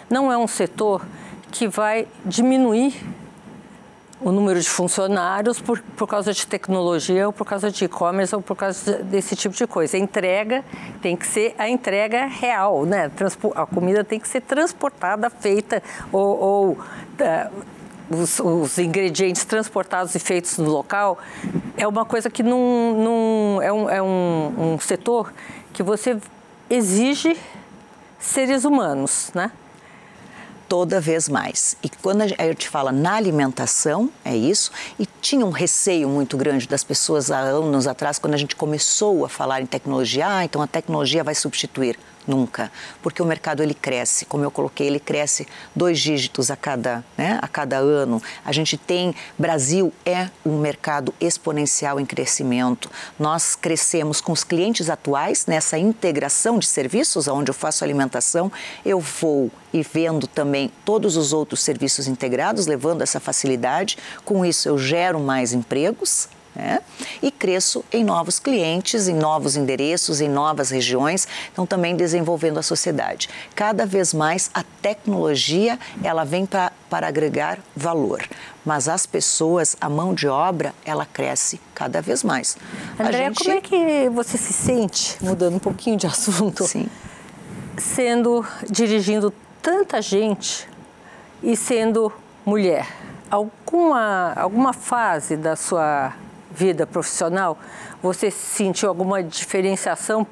não 0.09 0.31
é 0.31 0.37
um 0.39 0.47
setor 0.47 1.05
que 1.51 1.67
vai 1.67 2.07
diminuir 2.25 2.99
o 4.21 4.31
número 4.31 4.59
de 4.59 4.69
funcionários 4.69 5.61
por, 5.61 5.79
por 5.95 6.07
causa 6.07 6.33
de 6.33 6.45
tecnologia 6.45 7.27
ou 7.27 7.33
por 7.33 7.45
causa 7.45 7.71
de 7.71 7.85
e-commerce 7.85 8.35
ou 8.35 8.41
por 8.41 8.55
causa 8.55 9.03
desse 9.03 9.35
tipo 9.35 9.55
de 9.55 9.65
coisa. 9.65 9.95
A 9.95 9.99
entrega 9.99 10.63
tem 11.01 11.15
que 11.15 11.25
ser 11.25 11.55
a 11.57 11.69
entrega 11.69 12.25
real, 12.25 12.85
né? 12.85 13.09
A 13.55 13.65
comida 13.65 14.03
tem 14.03 14.19
que 14.19 14.27
ser 14.27 14.41
transportada, 14.41 15.29
feita 15.29 15.81
ou, 16.11 16.39
ou 16.39 16.71
uh, 16.71 17.65
os, 18.09 18.39
os, 18.39 18.77
ingredientes 18.77 19.45
transportados 19.45 20.15
e 20.15 20.19
feitos 20.19 20.57
no 20.57 20.69
local 20.69 21.19
é 21.77 21.87
uma 21.87 22.03
coisa 22.03 22.29
que 22.29 22.41
não, 22.41 22.93
não 22.97 23.61
é, 23.61 23.71
um, 23.71 23.89
é 23.89 24.01
um, 24.01 24.73
um 24.73 24.79
setor 24.79 25.31
que 25.71 25.83
você 25.83 26.17
exige 26.69 27.37
seres 28.17 28.65
humanos, 28.65 29.31
né? 29.33 29.51
Toda 30.69 31.01
vez 31.01 31.27
mais. 31.27 31.75
E 31.83 31.89
quando 31.89 32.21
a 32.21 32.27
gente 32.27 32.69
fala 32.69 32.91
na 32.91 33.15
alimentação, 33.15 34.09
é 34.23 34.37
isso, 34.37 34.71
e 34.99 35.07
tinha 35.19 35.43
um 35.43 35.49
receio 35.49 36.07
muito 36.07 36.37
grande 36.37 36.67
das 36.67 36.83
pessoas 36.83 37.31
há 37.31 37.39
anos 37.39 37.87
atrás, 37.87 38.19
quando 38.19 38.35
a 38.35 38.37
gente 38.37 38.55
começou 38.55 39.25
a 39.25 39.29
falar 39.29 39.61
em 39.61 39.65
tecnologia, 39.65 40.27
ah, 40.27 40.45
então 40.45 40.61
a 40.61 40.67
tecnologia 40.67 41.23
vai 41.23 41.33
substituir 41.33 41.97
nunca, 42.29 42.71
porque 43.01 43.21
o 43.21 43.25
mercado 43.25 43.63
ele 43.63 43.73
cresce, 43.73 44.23
como 44.25 44.43
eu 44.43 44.51
coloquei, 44.51 44.87
ele 44.87 44.99
cresce 44.99 45.47
dois 45.75 45.99
dígitos 45.99 46.51
a 46.51 46.55
cada, 46.55 47.03
né, 47.17 47.39
a 47.41 47.47
cada 47.47 47.77
ano. 47.77 48.21
A 48.45 48.51
gente 48.51 48.77
tem, 48.77 49.13
Brasil 49.37 49.91
é 50.05 50.29
um 50.45 50.59
mercado 50.59 51.13
exponencial 51.19 51.99
em 51.99 52.05
crescimento. 52.05 52.89
Nós 53.17 53.55
crescemos 53.55 54.21
com 54.21 54.31
os 54.31 54.43
clientes 54.43 54.89
atuais 54.89 55.45
nessa 55.47 55.77
integração 55.77 56.59
de 56.59 56.67
serviços, 56.67 57.27
onde 57.27 57.49
eu 57.49 57.55
faço 57.55 57.83
alimentação, 57.83 58.51
eu 58.85 58.99
vou 58.99 59.51
e 59.73 59.83
vendo 59.83 60.27
também 60.27 60.71
todos 60.85 61.15
os 61.15 61.33
outros 61.33 61.61
serviços 61.61 62.07
integrados, 62.07 62.65
levando 62.67 63.01
essa 63.01 63.19
facilidade. 63.19 63.97
Com 64.23 64.45
isso 64.45 64.67
eu 64.67 64.77
gero 64.77 65.19
mais 65.19 65.53
empregos, 65.53 66.27
né? 66.59 66.81
E 67.21 67.31
cresço 67.31 67.83
em 67.91 68.03
novos 68.03 68.39
clientes, 68.39 69.07
em 69.07 69.15
novos 69.15 69.55
endereços, 69.55 70.21
em 70.21 70.29
novas 70.29 70.69
regiões, 70.69 71.27
então 71.51 71.65
também 71.65 71.95
desenvolvendo 71.95 72.59
a 72.59 72.63
sociedade. 72.63 73.29
Cada 73.55 73.85
vez 73.85 74.13
mais 74.13 74.49
a 74.53 74.63
tecnologia 74.81 75.79
ela 76.03 76.23
vem 76.23 76.45
pra, 76.45 76.71
para 76.89 77.07
agregar 77.07 77.59
valor, 77.75 78.27
mas 78.65 78.87
as 78.87 79.05
pessoas, 79.05 79.75
a 79.79 79.89
mão 79.89 80.13
de 80.13 80.27
obra, 80.27 80.73
ela 80.85 81.05
cresce 81.05 81.59
cada 81.73 82.01
vez 82.01 82.23
mais. 82.23 82.57
André, 82.99 83.25
gente... 83.25 83.43
como 83.43 83.57
é 83.57 83.61
que 83.61 84.09
você 84.09 84.37
se 84.37 84.53
sente, 84.53 85.17
mudando 85.21 85.55
um 85.55 85.59
pouquinho 85.59 85.97
de 85.97 86.07
assunto, 86.07 86.65
Sim. 86.65 86.87
sendo, 87.77 88.45
dirigindo 88.69 89.33
tanta 89.61 90.01
gente 90.01 90.67
e 91.41 91.55
sendo 91.55 92.11
mulher? 92.45 92.87
Alguma, 93.31 94.33
alguma 94.35 94.73
fase 94.73 95.37
da 95.37 95.55
sua 95.55 96.13
vida 96.59 96.85
profissional, 96.85 97.57
você 98.03 98.29
sentiu 98.29 98.89
alguma 98.89 99.23
diferenciação 99.23 100.27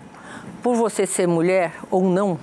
por 0.62 0.76
você 0.76 1.08
ser 1.08 1.26
mulher 1.26 1.74
ou 1.90 2.04
não? 2.04 2.38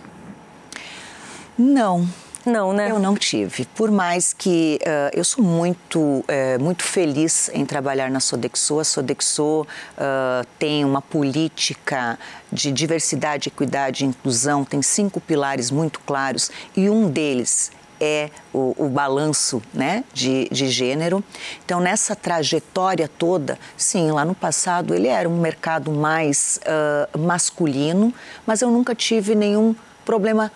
Não. 1.59 2.09
Não, 2.47 2.75
né? 2.75 2.91
Eu 2.91 2.99
não 2.99 3.15
tive. 3.15 3.65
Por 3.75 3.91
mais 3.91 4.35
que 4.35 4.79
uh, 4.83 5.11
eu 5.15 5.25
sou 5.25 5.43
muito, 5.43 5.99
uh, 5.99 6.25
muito 6.63 6.83
feliz 6.83 7.51
em 7.55 7.65
trabalhar 7.65 8.11
na 8.11 8.21
Sodexo. 8.21 8.79
A 8.79 8.85
Sodexo 8.85 9.63
uh, 9.63 10.47
tem 10.59 10.85
uma 10.85 11.01
política 11.01 12.19
de 12.53 12.71
diversidade, 12.71 13.49
equidade 13.49 14.05
e 14.05 14.09
inclusão, 14.09 14.63
tem 14.63 14.83
cinco 14.83 15.23
pilares 15.23 15.71
muito 15.71 16.01
claros 16.01 16.51
e 16.77 16.91
um 16.91 17.09
deles 17.09 17.71
é 18.01 18.31
o, 18.53 18.75
o 18.77 18.89
balanço 18.89 19.63
né, 19.73 20.05
de, 20.13 20.49
de 20.51 20.69
gênero. 20.69 21.23
Então, 21.65 21.81
nessa 21.81 22.15
trajetória 22.15 23.09
toda, 23.09 23.59
sim, 23.77 24.11
lá 24.11 24.25
no 24.25 24.35
passado 24.35 24.95
ele 24.95 25.09
era 25.09 25.29
um 25.29 25.39
mercado 25.39 25.91
mais 25.91 26.61
uh, 26.65 27.19
masculino, 27.19 28.13
mas 28.47 28.63
eu 28.63 28.71
nunca 28.71 28.95
tive 28.95 29.35
nenhum 29.35 29.75
problema 30.05 30.53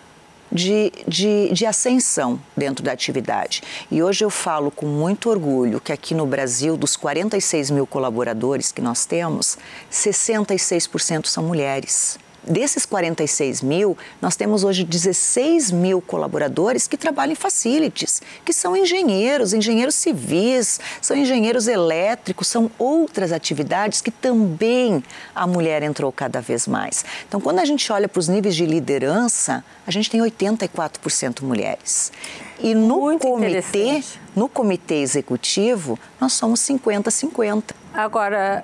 de, 0.51 0.93
de, 1.07 1.53
de, 1.53 1.67
ascensão 1.67 2.41
dentro 2.57 2.83
da 2.83 2.93
atividade. 2.93 3.63
E 3.91 4.03
hoje 4.03 4.25
eu 4.25 4.31
falo 4.31 4.71
com 4.71 4.87
muito 4.87 5.29
orgulho 5.29 5.81
que 5.81 5.93
aqui 5.93 6.15
no 6.15 6.27
Brasil, 6.27 6.77
dos 6.77 6.97
46 6.97 7.71
mil 7.71 7.87
colaboradores 7.87 8.73
que 8.73 8.81
nós 8.81 9.05
temos, 9.05 9.59
66% 9.93 11.27
são 11.27 11.45
mulheres 11.45 12.19
desses 12.43 12.87
46 12.87 13.63
mil, 13.63 13.97
nós 14.21 14.37
temos 14.37 14.65
hoje 14.65 14.85
16 14.85 15.71
mil 15.71 16.01
colaboradores 16.01 16.87
que 16.87 16.97
trabalham 16.97 17.33
em 17.33 17.37
facilities, 17.37 18.23
que 18.45 18.53
são 18.53 18.77
engenheiros, 18.77 19.53
engenheiros 19.53 19.95
civis, 19.95 20.81
são 21.01 21.17
engenheiros 21.17 21.69
elétricos, 21.69 22.49
são 22.49 22.71
outras 22.79 23.33
atividades 23.33 24.01
que 24.01 24.11
também 24.11 25.03
a 25.35 25.47
mulher 25.47 25.83
entrou 25.83 26.11
cada 26.11 26.41
vez 26.41 26.67
mais. 26.67 27.05
Então, 27.27 27.41
quando 27.41 27.59
a 27.59 27.65
gente 27.65 27.91
olha 27.93 28.09
para 28.09 28.21
os 28.21 28.29
níveis 28.29 28.57
de 28.57 28.67
liderança, 28.67 29.65
a 29.87 29.91
gente 29.91 30.11
tem 30.11 30.21
84% 30.21 31.43
mulheres. 31.43 32.13
E 32.61 32.75
no 32.75 33.01
Muito 33.03 33.23
comitê, 33.23 34.03
no 34.35 34.49
comitê 34.49 34.97
executivo, 34.97 35.99
nós 36.21 36.33
somos 36.33 36.61
50-50. 36.61 37.63
Agora, 37.93 38.63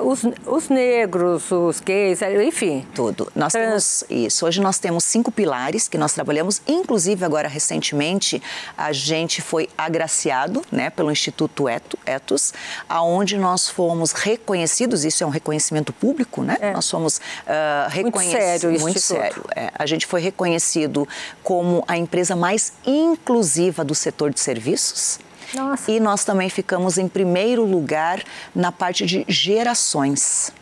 uh, 0.00 0.08
os, 0.08 0.22
os, 0.46 0.68
negros, 0.68 1.50
os 1.50 1.80
gays, 1.80 2.20
enfim. 2.22 2.86
Tudo. 2.94 3.30
Nós 3.34 3.52
temos 3.52 4.04
isso. 4.08 4.46
Hoje 4.46 4.60
nós 4.60 4.78
temos 4.78 5.04
cinco 5.04 5.32
pilares 5.32 5.88
que 5.88 5.98
nós 5.98 6.12
trabalhamos. 6.12 6.60
Inclusive, 6.66 7.24
agora 7.24 7.48
recentemente, 7.48 8.42
a 8.76 8.92
gente 8.92 9.40
foi 9.42 9.68
agraciado 9.76 10.62
né, 10.70 10.90
pelo 10.90 11.10
Instituto 11.10 11.68
Eto, 11.68 11.98
Etos, 12.04 12.52
aonde 12.88 13.36
nós 13.36 13.68
fomos 13.68 14.12
reconhecidos, 14.12 15.04
isso 15.04 15.24
é 15.24 15.26
um 15.26 15.30
reconhecimento 15.30 15.92
público, 15.92 16.42
né? 16.42 16.56
É. 16.60 16.72
Nós 16.72 16.88
fomos 16.90 17.18
uh, 17.18 17.88
reconhecidos. 17.88 18.36
Muito 18.36 18.60
sério, 18.60 18.80
Muito 18.80 18.98
instituto. 18.98 19.18
sério. 19.18 19.44
É. 19.56 19.70
A 19.74 19.86
gente 19.86 20.06
foi 20.06 20.20
reconhecido 20.20 21.08
como 21.42 21.82
a 21.88 21.96
empresa 21.96 22.36
mais 22.36 22.72
inclusiva 22.86 23.84
do 23.84 23.94
setor 23.94 24.32
de 24.32 24.40
serviços. 24.40 25.18
Nossa. 25.56 25.90
E 25.90 25.98
nós 25.98 26.22
também 26.22 26.50
ficamos 26.50 26.98
em 26.98 27.08
primeiro 27.08 27.64
lugar 27.64 28.22
na 28.54 28.70
parte 28.70 29.06
de 29.06 29.24
gerações. 29.26 30.52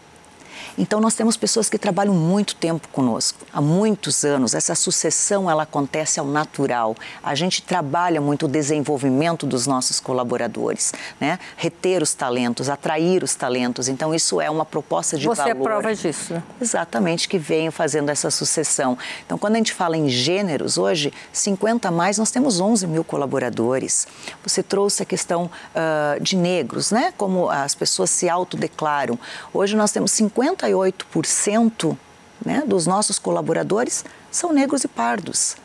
Então 0.76 1.00
nós 1.00 1.14
temos 1.14 1.36
pessoas 1.36 1.68
que 1.68 1.78
trabalham 1.78 2.14
muito 2.14 2.56
tempo 2.56 2.88
conosco, 2.88 3.38
há 3.52 3.60
muitos 3.60 4.24
anos. 4.24 4.54
Essa 4.54 4.74
sucessão 4.74 5.50
ela 5.50 5.62
acontece 5.62 6.18
ao 6.18 6.26
natural. 6.26 6.96
A 7.22 7.34
gente 7.34 7.62
trabalha 7.62 8.20
muito 8.20 8.46
o 8.46 8.48
desenvolvimento 8.48 9.46
dos 9.46 9.66
nossos 9.66 10.00
colaboradores, 10.00 10.92
né? 11.20 11.38
Reter 11.56 12.02
os 12.02 12.12
talentos, 12.12 12.68
atrair 12.68 13.22
os 13.22 13.34
talentos. 13.34 13.88
Então 13.88 14.12
isso 14.12 14.40
é 14.40 14.50
uma 14.50 14.64
proposta 14.64 15.16
de 15.16 15.26
Você 15.26 15.42
valor. 15.42 15.54
Você 15.54 15.60
é 15.60 15.62
prova 15.62 15.94
disso. 15.94 16.42
Exatamente 16.60 17.28
que 17.28 17.38
venho 17.38 17.70
fazendo 17.70 18.08
essa 18.08 18.30
sucessão. 18.30 18.98
Então 19.24 19.38
quando 19.38 19.54
a 19.54 19.58
gente 19.58 19.72
fala 19.72 19.96
em 19.96 20.08
gêneros 20.08 20.76
hoje, 20.76 21.12
50 21.32 21.88
a 21.88 21.90
mais 21.92 22.18
nós 22.18 22.30
temos 22.32 22.60
11 22.60 22.86
mil 22.88 23.04
colaboradores. 23.04 24.08
Você 24.42 24.62
trouxe 24.62 25.04
a 25.04 25.06
questão 25.06 25.44
uh, 25.44 26.20
de 26.20 26.36
negros, 26.36 26.90
né? 26.90 27.12
Como 27.16 27.48
as 27.48 27.74
pessoas 27.74 28.10
se 28.10 28.28
autodeclaram. 28.28 29.18
Hoje 29.52 29.76
nós 29.76 29.92
temos 29.92 30.10
50 30.10 30.63
38% 30.70 31.96
né, 32.44 32.62
dos 32.66 32.86
nossos 32.86 33.18
colaboradores 33.18 34.04
são 34.30 34.52
negros 34.52 34.84
e 34.84 34.88
pardos. 34.88 35.56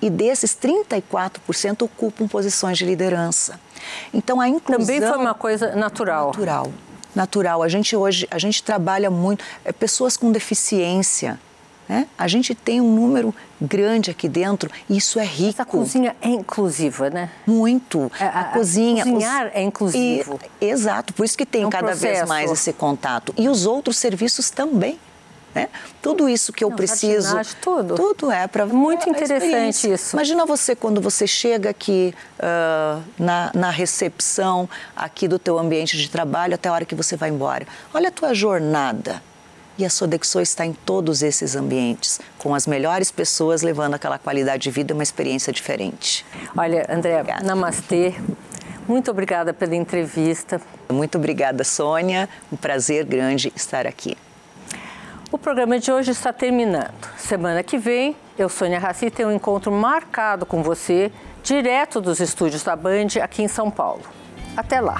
E 0.00 0.08
desses, 0.08 0.56
34% 0.56 1.82
ocupam 1.82 2.28
posições 2.28 2.78
de 2.78 2.84
liderança. 2.84 3.58
Então, 4.12 4.40
a 4.40 4.48
inclusão... 4.48 4.86
Também 4.86 5.00
foi 5.00 5.18
uma 5.18 5.34
coisa 5.34 5.74
natural. 5.74 6.26
Natural. 6.26 6.72
Natural. 7.14 7.62
A 7.62 7.68
gente 7.68 7.96
hoje, 7.96 8.28
a 8.30 8.38
gente 8.38 8.62
trabalha 8.62 9.10
muito... 9.10 9.44
É, 9.64 9.72
pessoas 9.72 10.16
com 10.16 10.30
deficiência, 10.30 11.38
né? 11.88 12.06
A 12.18 12.28
gente 12.28 12.54
tem 12.54 12.80
um 12.80 12.94
número 12.94 13.34
grande 13.60 14.10
aqui 14.10 14.28
dentro 14.28 14.70
e 14.88 14.96
isso 14.98 15.18
é 15.18 15.24
rico. 15.24 15.54
Mas 15.56 15.60
a 15.60 15.64
cozinha 15.64 16.16
é 16.20 16.28
inclusiva, 16.28 17.08
né? 17.08 17.30
Muito. 17.46 18.12
A, 18.20 18.24
a, 18.24 18.40
a 18.40 18.44
cozinha. 18.44 19.04
Cozinhar 19.04 19.46
os... 19.46 19.54
é 19.54 19.62
inclusivo. 19.62 20.38
E, 20.60 20.66
exato, 20.66 21.14
por 21.14 21.24
isso 21.24 21.36
que 21.36 21.46
tem 21.46 21.62
é 21.62 21.66
um 21.66 21.70
cada 21.70 21.88
processo. 21.88 22.14
vez 22.18 22.28
mais 22.28 22.50
esse 22.50 22.72
contato. 22.72 23.32
E 23.36 23.48
os 23.48 23.64
outros 23.64 23.96
serviços 23.96 24.50
também. 24.50 24.98
Né? 25.54 25.68
Tudo 26.02 26.28
isso 26.28 26.52
que 26.52 26.62
eu 26.62 26.68
Não, 26.68 26.76
preciso. 26.76 27.40
Tudo. 27.60 27.94
Tudo 27.94 28.30
é 28.30 28.46
para. 28.46 28.66
Muito 28.66 29.08
interessante 29.08 29.90
isso. 29.90 30.14
Imagina 30.14 30.44
você 30.44 30.76
quando 30.76 31.00
você 31.00 31.26
chega 31.26 31.70
aqui 31.70 32.14
uh, 32.38 33.02
na, 33.18 33.50
na 33.54 33.70
recepção 33.70 34.68
aqui 34.94 35.26
do 35.26 35.38
teu 35.38 35.58
ambiente 35.58 35.96
de 35.96 36.08
trabalho 36.10 36.54
até 36.54 36.68
a 36.68 36.72
hora 36.72 36.84
que 36.84 36.94
você 36.94 37.16
vai 37.16 37.30
embora. 37.30 37.66
Olha 37.94 38.08
a 38.08 38.12
tua 38.12 38.34
jornada. 38.34 39.22
E 39.78 39.84
a 39.84 39.90
Sodexo 39.90 40.40
está 40.40 40.66
em 40.66 40.72
todos 40.72 41.22
esses 41.22 41.54
ambientes, 41.54 42.20
com 42.36 42.52
as 42.52 42.66
melhores 42.66 43.12
pessoas 43.12 43.62
levando 43.62 43.94
aquela 43.94 44.18
qualidade 44.18 44.64
de 44.64 44.70
vida, 44.72 44.92
uma 44.92 45.04
experiência 45.04 45.52
diferente. 45.52 46.26
Olha, 46.56 46.84
André, 46.90 47.20
obrigada. 47.20 47.44
namastê. 47.44 48.12
Muito 48.88 49.08
obrigada 49.08 49.54
pela 49.54 49.76
entrevista. 49.76 50.60
Muito 50.90 51.16
obrigada, 51.16 51.62
Sônia. 51.62 52.28
Um 52.50 52.56
prazer 52.56 53.04
grande 53.04 53.52
estar 53.54 53.86
aqui. 53.86 54.16
O 55.30 55.38
programa 55.38 55.78
de 55.78 55.92
hoje 55.92 56.10
está 56.10 56.32
terminando. 56.32 57.08
Semana 57.16 57.62
que 57.62 57.78
vem, 57.78 58.16
eu, 58.36 58.48
Sônia 58.48 58.80
Raci, 58.80 59.10
tenho 59.10 59.28
um 59.28 59.32
encontro 59.32 59.70
marcado 59.70 60.44
com 60.44 60.60
você, 60.60 61.12
direto 61.44 62.00
dos 62.00 62.18
estúdios 62.18 62.64
da 62.64 62.74
Band 62.74 63.22
aqui 63.22 63.42
em 63.42 63.48
São 63.48 63.70
Paulo. 63.70 64.02
Até 64.56 64.80
lá! 64.80 64.98